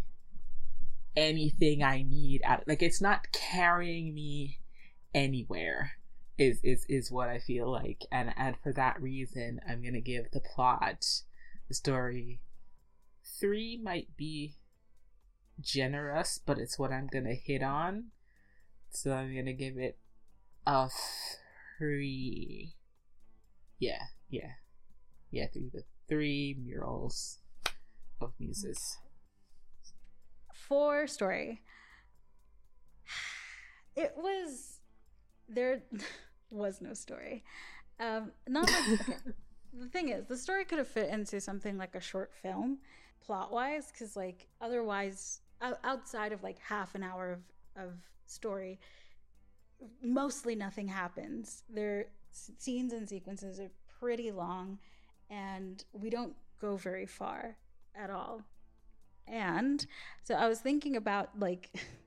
[1.17, 2.67] anything I need out.
[2.67, 4.59] Like it's not carrying me
[5.17, 5.93] anywhere.
[6.39, 10.31] Is is is what I feel like, and and for that reason, I'm gonna give
[10.33, 11.07] the plot,
[11.67, 12.43] the story,
[13.41, 14.57] three might be
[15.59, 18.09] generous, but it's what I'm gonna hit on.
[18.91, 19.99] So I'm gonna give it
[20.67, 20.91] a
[21.79, 22.75] three.
[23.79, 24.53] Yeah, yeah,
[25.31, 25.47] yeah.
[25.51, 27.39] Through the three murals
[28.21, 28.99] of muses.
[30.53, 31.63] For story,
[33.97, 34.76] it was
[35.49, 35.83] there
[36.51, 37.45] was no story.
[37.99, 39.17] Um, not like, okay.
[39.79, 42.79] the thing is, the story could have fit into something like a short film,
[43.25, 45.41] plot wise, because like otherwise,
[45.85, 47.41] outside of like half an hour of
[47.77, 47.93] of
[48.27, 48.79] story,
[50.03, 51.63] mostly nothing happens.
[51.69, 53.71] Their scenes and sequences are
[54.01, 54.79] pretty long,
[55.31, 57.57] and we don't go very far
[57.95, 58.43] at all.
[59.27, 59.85] And
[60.23, 61.71] so I was thinking about like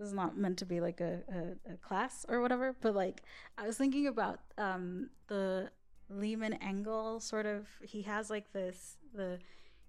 [0.00, 3.22] this is not meant to be like a, a, a, class or whatever, but like
[3.58, 5.70] I was thinking about um, the
[6.08, 9.38] Lehman Engel sort of he has like this the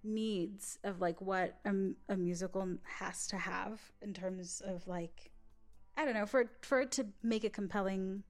[0.04, 1.72] needs of like what a,
[2.10, 5.32] a musical has to have in terms of like
[5.96, 8.24] I don't know for for it to make a compelling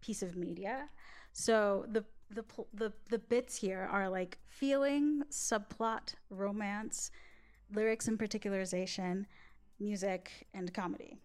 [0.00, 0.88] piece of media.
[1.32, 7.10] So the the the the bits here are like feeling, subplot, romance,
[7.74, 9.26] lyrics and particularization,
[9.82, 11.18] music, and comedy.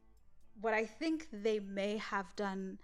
[0.59, 2.79] What I think they may have done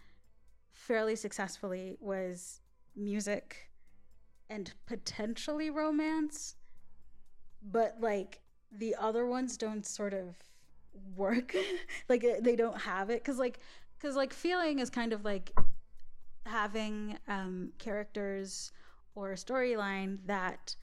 [0.71, 2.61] fairly successfully was
[2.95, 3.71] music
[4.49, 6.55] and potentially romance,
[7.61, 8.41] but like
[8.71, 10.35] the other ones don't sort of
[11.15, 11.55] work
[12.09, 13.59] like they don't have it because like
[13.97, 15.51] because like feeling is kind of like
[16.45, 18.71] having um characters
[19.15, 20.75] or a storyline that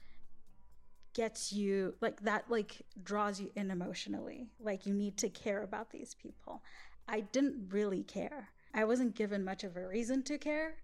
[1.13, 4.47] gets you like that like draws you in emotionally.
[4.59, 6.61] Like you need to care about these people.
[7.07, 8.49] I didn't really care.
[8.73, 10.75] I wasn't given much of a reason to care.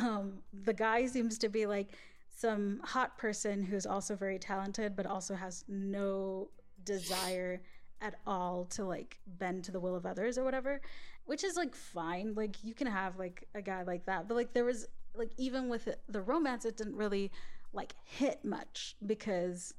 [0.00, 1.88] Um the guy seems to be like
[2.34, 6.48] some hot person who's also very talented but also has no
[6.84, 7.62] desire
[8.00, 10.80] at all to like bend to the will of others or whatever,
[11.24, 12.34] which is like fine.
[12.34, 15.68] Like you can have like a guy like that, but like there was like even
[15.68, 17.30] with the romance, it didn't really
[17.72, 19.74] like hit much because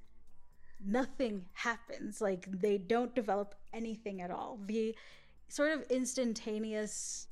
[0.86, 2.22] nothing happens.
[2.22, 4.60] Like they don't develop anything at all.
[4.66, 4.96] The
[5.48, 7.28] sort of instantaneousness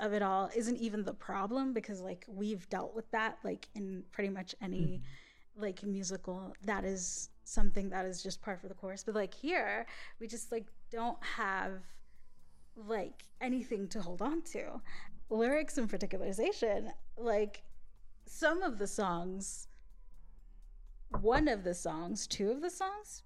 [0.00, 4.02] of it all isn't even the problem because like we've dealt with that like in
[4.10, 5.62] pretty much any mm-hmm.
[5.62, 9.86] like musical that is something that is just par for the course but like here
[10.18, 11.82] we just like don't have
[12.88, 14.80] like anything to hold on to
[15.28, 17.62] lyrics and particularization like
[18.30, 19.66] some of the songs
[21.20, 23.24] one of the songs two of the songs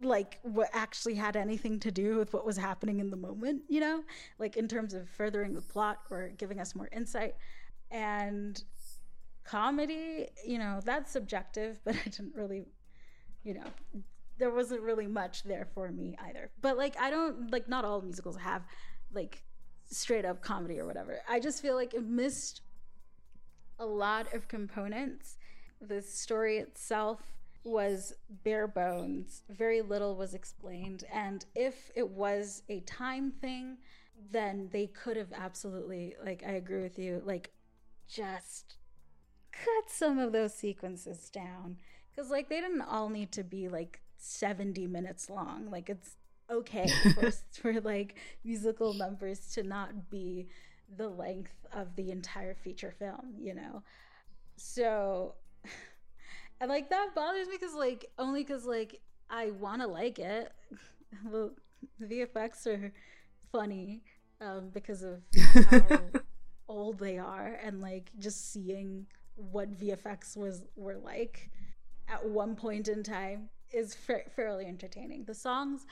[0.00, 3.80] like what actually had anything to do with what was happening in the moment you
[3.80, 4.04] know?
[4.38, 7.34] Like in terms of furthering the plot or giving us more insight.
[7.90, 8.62] And
[9.44, 12.64] comedy you know that's subjective but i didn't really
[13.42, 13.66] you know
[14.38, 16.50] there wasn't really much there for me either.
[16.60, 18.62] But like i don't like not all musicals have
[19.12, 19.42] like
[19.90, 21.18] straight up comedy or whatever.
[21.28, 22.62] I just feel like it missed
[23.78, 25.36] a lot of components
[25.80, 27.20] the story itself
[27.64, 28.14] was
[28.44, 29.42] bare bones.
[29.48, 31.04] Very little was explained.
[31.12, 33.78] And if it was a time thing,
[34.30, 37.50] then they could have absolutely, like, I agree with you, like,
[38.08, 38.76] just
[39.52, 41.78] cut some of those sequences down.
[42.10, 45.70] Because, like, they didn't all need to be, like, 70 minutes long.
[45.70, 46.16] Like, it's
[46.50, 48.14] okay for, for like,
[48.44, 50.48] musical numbers to not be
[50.96, 53.82] the length of the entire feature film, you know?
[54.56, 55.34] So
[56.60, 59.00] and like that bothers me because like only because like
[59.30, 60.52] I want to like it.
[61.30, 61.52] the
[62.02, 62.92] VFX are
[63.52, 64.02] funny
[64.40, 65.20] um, because of
[65.70, 66.00] how
[66.68, 69.06] old they are, and like just seeing
[69.36, 71.50] what VFX was were like
[72.08, 75.24] at one point in time is fa- fairly entertaining.
[75.24, 75.86] The songs,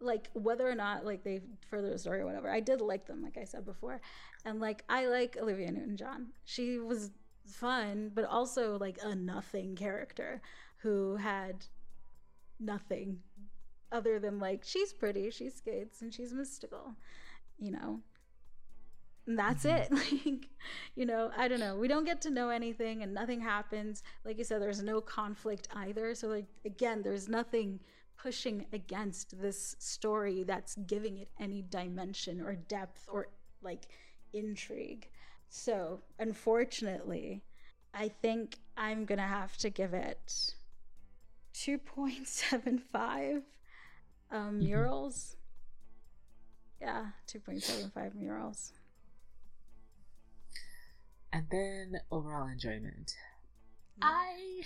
[0.00, 3.22] like whether or not like they further the story or whatever, I did like them,
[3.22, 4.00] like I said before,
[4.44, 6.28] and like I like Olivia Newton-John.
[6.44, 7.10] She was
[7.46, 10.40] fun, but also like a nothing character
[10.78, 11.66] who had
[12.60, 13.18] nothing
[13.90, 16.94] other than like she's pretty, she skates, and she's mystical,
[17.58, 18.00] you know.
[19.26, 19.94] And that's mm-hmm.
[19.94, 20.02] it.
[20.24, 20.48] Like,
[20.94, 21.76] you know, I don't know.
[21.76, 24.02] We don't get to know anything and nothing happens.
[24.24, 26.14] Like you said, there's no conflict either.
[26.14, 27.80] So like again, there's nothing
[28.20, 33.28] pushing against this story that's giving it any dimension or depth or
[33.62, 33.86] like
[34.32, 35.08] intrigue.
[35.48, 37.42] So, unfortunately,
[37.94, 40.52] I think I'm going to have to give it
[41.54, 43.42] 2.75
[44.30, 44.58] um, mm-hmm.
[44.58, 45.36] murals.
[46.80, 48.72] Yeah, 2.75 murals.
[51.32, 53.14] And then overall enjoyment.
[53.98, 54.06] Yeah.
[54.06, 54.62] I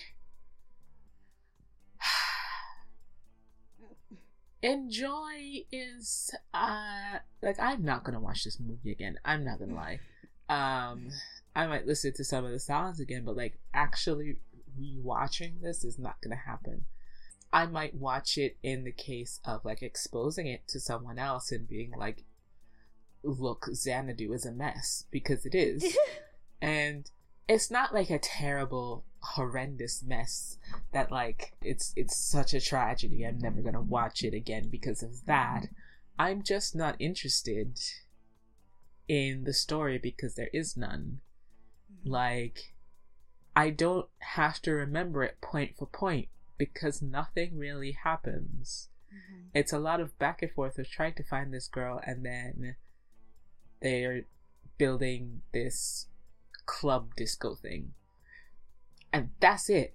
[4.63, 9.19] enjoy is uh like I'm not gonna watch this movie again.
[9.25, 10.01] I'm not gonna lie.
[10.49, 11.09] Um,
[11.55, 14.37] I might listen to some of the songs again, but like actually
[14.81, 16.85] rewatching this is not gonna happen.
[17.53, 21.69] I might watch it in the case of like exposing it to someone else and
[21.69, 22.25] being like,
[23.23, 25.97] look, Xanadu is a mess because it is.
[26.63, 27.11] and
[27.49, 30.59] it's not like a terrible, horrendous mess
[30.93, 33.25] that like it's it's such a tragedy.
[33.25, 35.69] I'm never gonna watch it again because of that.
[36.19, 37.79] I'm just not interested
[39.09, 41.21] in the story because there is none.
[41.93, 42.11] Mm-hmm.
[42.11, 42.75] Like,
[43.55, 46.29] I don't have to remember it point for point
[46.59, 48.89] because nothing really happens.
[49.13, 49.49] Mm-hmm.
[49.55, 52.77] It's a lot of back and forth of trying to find this girl, and then
[53.81, 54.23] they're
[54.79, 56.07] building this
[56.67, 57.93] club disco thing.
[59.13, 59.95] And that's it.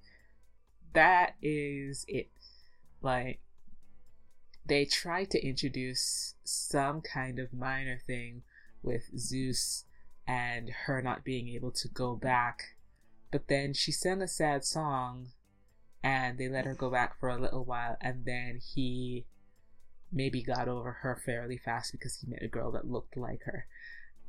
[0.94, 2.30] That is it.
[3.02, 3.40] Like,
[4.66, 8.44] they try to introduce some kind of minor thing
[8.84, 9.86] with Zeus
[10.28, 12.76] and her not being able to go back.
[13.32, 15.30] But then she sang a sad song
[16.04, 19.26] and they let her go back for a little while and then he
[20.12, 23.68] maybe got over her fairly fast because he met a girl that looked like her.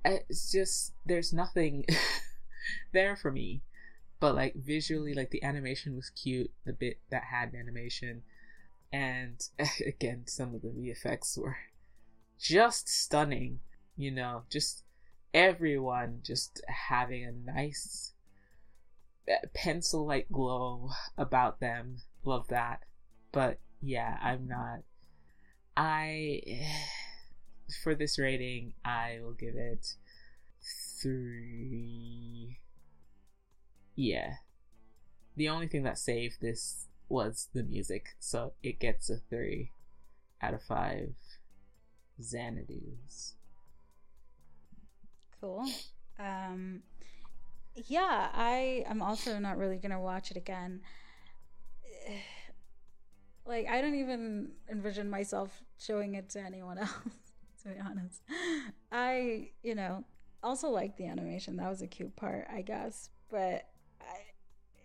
[0.05, 1.85] It's just there's nothing
[2.93, 3.63] there for me.
[4.21, 8.23] But like visually like the animation was cute, the bit that had animation
[8.93, 9.47] and
[9.87, 11.59] again some of the VFX were
[12.39, 13.61] just stunning
[13.99, 14.85] you know, just
[15.35, 18.13] everyone just having a nice
[19.29, 21.97] uh, pencil like glow about them.
[22.25, 22.85] Love that.
[23.33, 24.79] But yeah, I'm not.
[25.77, 26.41] I.
[27.83, 29.93] For this rating, I will give it
[31.03, 32.61] three.
[33.99, 34.35] Yeah.
[35.35, 39.73] The only thing that saved this was the music, so it gets a three.
[40.41, 41.15] out of five
[42.23, 43.35] Xanadu's.
[45.41, 45.67] Cool.
[46.17, 46.83] Um,
[47.75, 50.81] yeah, I am also not really gonna watch it again.
[53.47, 56.91] Like, I don't even envision myself showing it to anyone else,
[57.63, 58.21] to be honest.
[58.93, 60.05] I, you know,
[60.43, 61.57] also like the animation.
[61.57, 63.09] That was a cute part, I guess.
[63.31, 63.65] But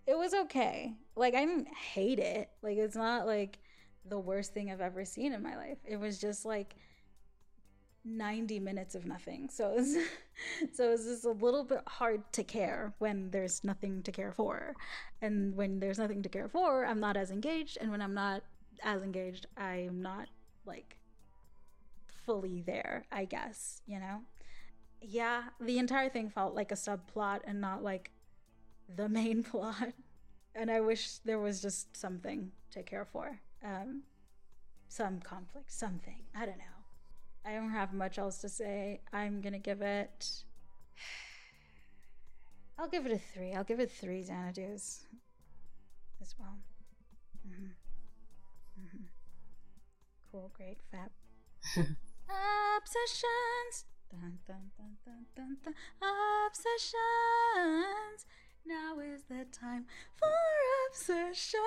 [0.06, 0.94] it was okay.
[1.16, 2.50] Like, I didn't hate it.
[2.62, 3.58] Like, it's not like
[4.04, 5.78] the worst thing I've ever seen in my life.
[5.84, 6.74] It was just like
[8.04, 9.48] 90 minutes of nothing.
[9.50, 9.94] So it's
[10.76, 14.74] so it's just a little bit hard to care when there's nothing to care for.
[15.22, 18.42] And when there's nothing to care for, I'm not as engaged and when I'm not
[18.82, 20.28] as engaged, I'm not
[20.66, 20.98] like
[22.26, 24.20] fully there, I guess, you know.
[25.00, 28.10] Yeah, the entire thing felt like a subplot and not like
[28.88, 29.92] the main plot.
[30.54, 33.40] And I wish there was just something to care for.
[33.64, 34.02] Um
[34.88, 36.22] some conflict, something.
[36.36, 36.64] I don't know.
[37.44, 39.00] I don't have much else to say.
[39.12, 40.44] I'm gonna give it.
[42.78, 43.52] I'll give it a three.
[43.52, 45.06] I'll give it three Xanadu's
[46.20, 46.58] as well.
[47.46, 47.72] Mm-hmm.
[48.80, 49.04] Mm-hmm.
[50.30, 51.10] Cool, great, fab.
[52.78, 53.84] Obsessions.
[54.10, 55.74] Dun, dun, dun, dun, dun, dun.
[56.48, 58.26] Obsessions.
[58.66, 59.84] Now is the time
[60.16, 60.30] for
[60.88, 61.60] obsessions.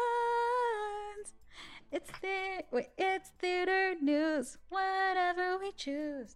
[1.92, 2.64] It's the
[2.98, 4.58] it's theater news.
[4.70, 6.36] Whatever we choose.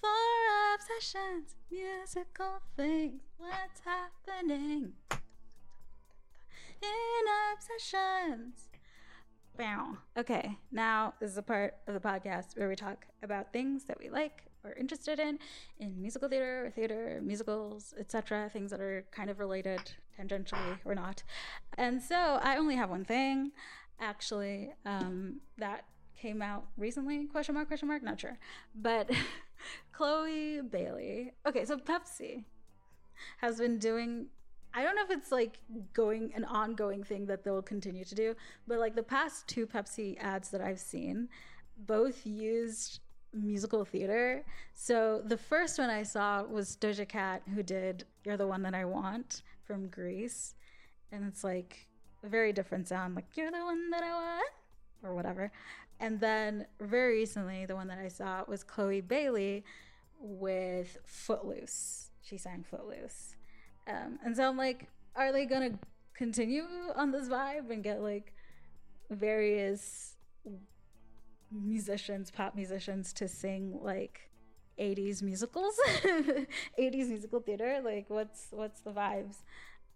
[0.00, 0.08] For
[0.74, 3.22] obsessions, musical things.
[3.36, 4.92] What's happening
[6.80, 8.68] in obsessions?
[9.56, 9.96] Bow.
[10.16, 13.98] Okay, now this is a part of the podcast where we talk about things that
[13.98, 15.38] we like or interested in
[15.78, 18.50] in musical theater, or theater, musicals, etc.
[18.52, 19.80] Things that are kind of related
[20.18, 21.22] tangentially or not.
[21.76, 23.52] And so I only have one thing,
[24.00, 25.84] actually, um, that
[26.20, 27.26] came out recently.
[27.26, 27.68] Question mark?
[27.68, 28.02] Question mark?
[28.02, 28.38] Not sure.
[28.74, 29.10] But
[29.92, 31.32] Chloe Bailey.
[31.46, 32.44] Okay, so Pepsi
[33.38, 34.26] has been doing
[34.74, 35.58] I don't know if it's like
[35.94, 38.34] going an ongoing thing that they'll continue to do,
[38.66, 41.28] but like the past two Pepsi ads that I've seen,
[41.78, 43.00] both used
[43.32, 44.44] musical theater.
[44.74, 48.74] So the first one I saw was Doja Cat, who did You're the One That
[48.74, 50.54] I Want from Grease.
[51.12, 51.86] And it's like
[52.22, 54.50] a very different sound, like You're the One That I Want,
[55.02, 55.52] or whatever.
[56.00, 59.64] And then very recently, the one that I saw was Chloe Bailey
[60.20, 62.10] with Footloose.
[62.22, 63.34] She sang Footloose.
[63.88, 64.86] Um, and so I'm like,
[65.16, 65.78] are they gonna
[66.14, 66.64] continue
[66.94, 68.32] on this vibe and get like
[69.10, 70.14] various
[71.50, 74.30] musicians, pop musicians, to sing like
[74.78, 77.80] 80s musicals, 80s musical theater?
[77.84, 79.36] Like, what's what's the vibes?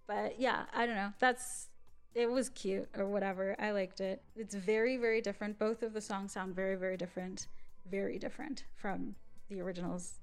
[0.07, 1.13] But yeah, I don't know.
[1.19, 1.69] That's
[2.15, 3.57] it was cute or whatever.
[3.59, 4.23] I liked it.
[4.37, 5.59] It's very very different.
[5.59, 7.49] Both of the songs sound very very different,
[7.91, 9.15] very different from
[9.49, 10.21] the originals,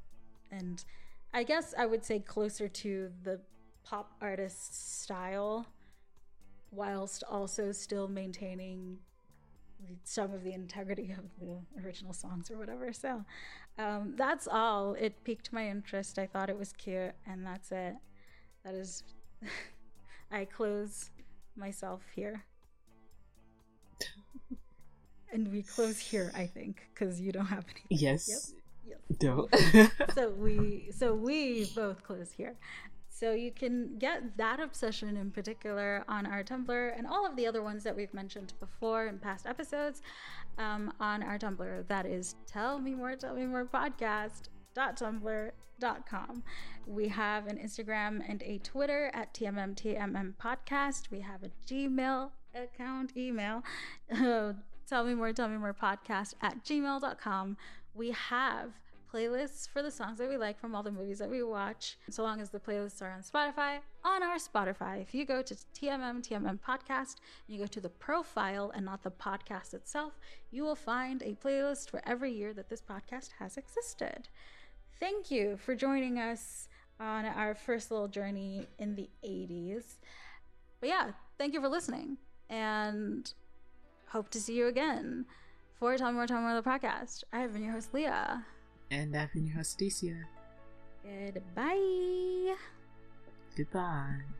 [0.51, 0.84] and
[1.34, 3.39] I guess I would say closer to the
[3.84, 5.68] pop artist style
[6.72, 8.97] whilst also still maintaining
[10.03, 12.91] some of the integrity of the original songs or whatever.
[12.93, 13.23] So
[13.77, 14.93] um, that's all.
[14.93, 16.19] It piqued my interest.
[16.19, 17.95] I thought it was cute, and that's it.
[18.65, 19.03] That is,
[20.31, 21.11] I close
[21.56, 22.43] myself here.
[25.31, 27.99] and we close here, I think, because you don't have any.
[28.01, 28.53] Yes.
[28.88, 29.01] Yep.
[29.19, 29.56] Dope.
[30.15, 32.56] so we so we both close here.
[33.20, 37.46] So you can get that obsession in particular on our Tumblr and all of the
[37.48, 40.02] other ones that we've mentioned before in past episodes
[40.58, 41.86] um, on our Tumblr.
[41.90, 46.44] That is tell me more, tell me more podcast.tumblr.com.
[46.88, 51.12] We have an Instagram and a Twitter at TMMTMM podcast.
[51.12, 53.66] We have a Gmail account, email.
[54.90, 57.58] Tell me more, tell me more podcast at gmail.com.
[57.94, 58.72] We have
[59.14, 62.23] playlists for the songs that we like from all the movies that we watch, so
[62.23, 63.80] long as the playlists are on Spotify.
[64.03, 67.15] On our Spotify, if you go to TMM TMM Podcast,
[67.48, 70.19] and you go to the profile and not the podcast itself,
[70.52, 74.30] you will find a playlist for every year that this podcast has existed.
[74.99, 76.68] Thank you for joining us
[76.99, 79.98] on our first little journey in the 80s.
[80.80, 82.18] But yeah, thank you for listening
[82.49, 83.31] and
[84.10, 85.26] hope to see you again
[85.80, 87.23] for Tell Me More, Tell More, the podcast.
[87.31, 88.45] I have been your host, Leah.
[88.91, 89.82] And I've been your host.
[91.03, 92.56] Goodbye.
[93.56, 94.39] Goodbye.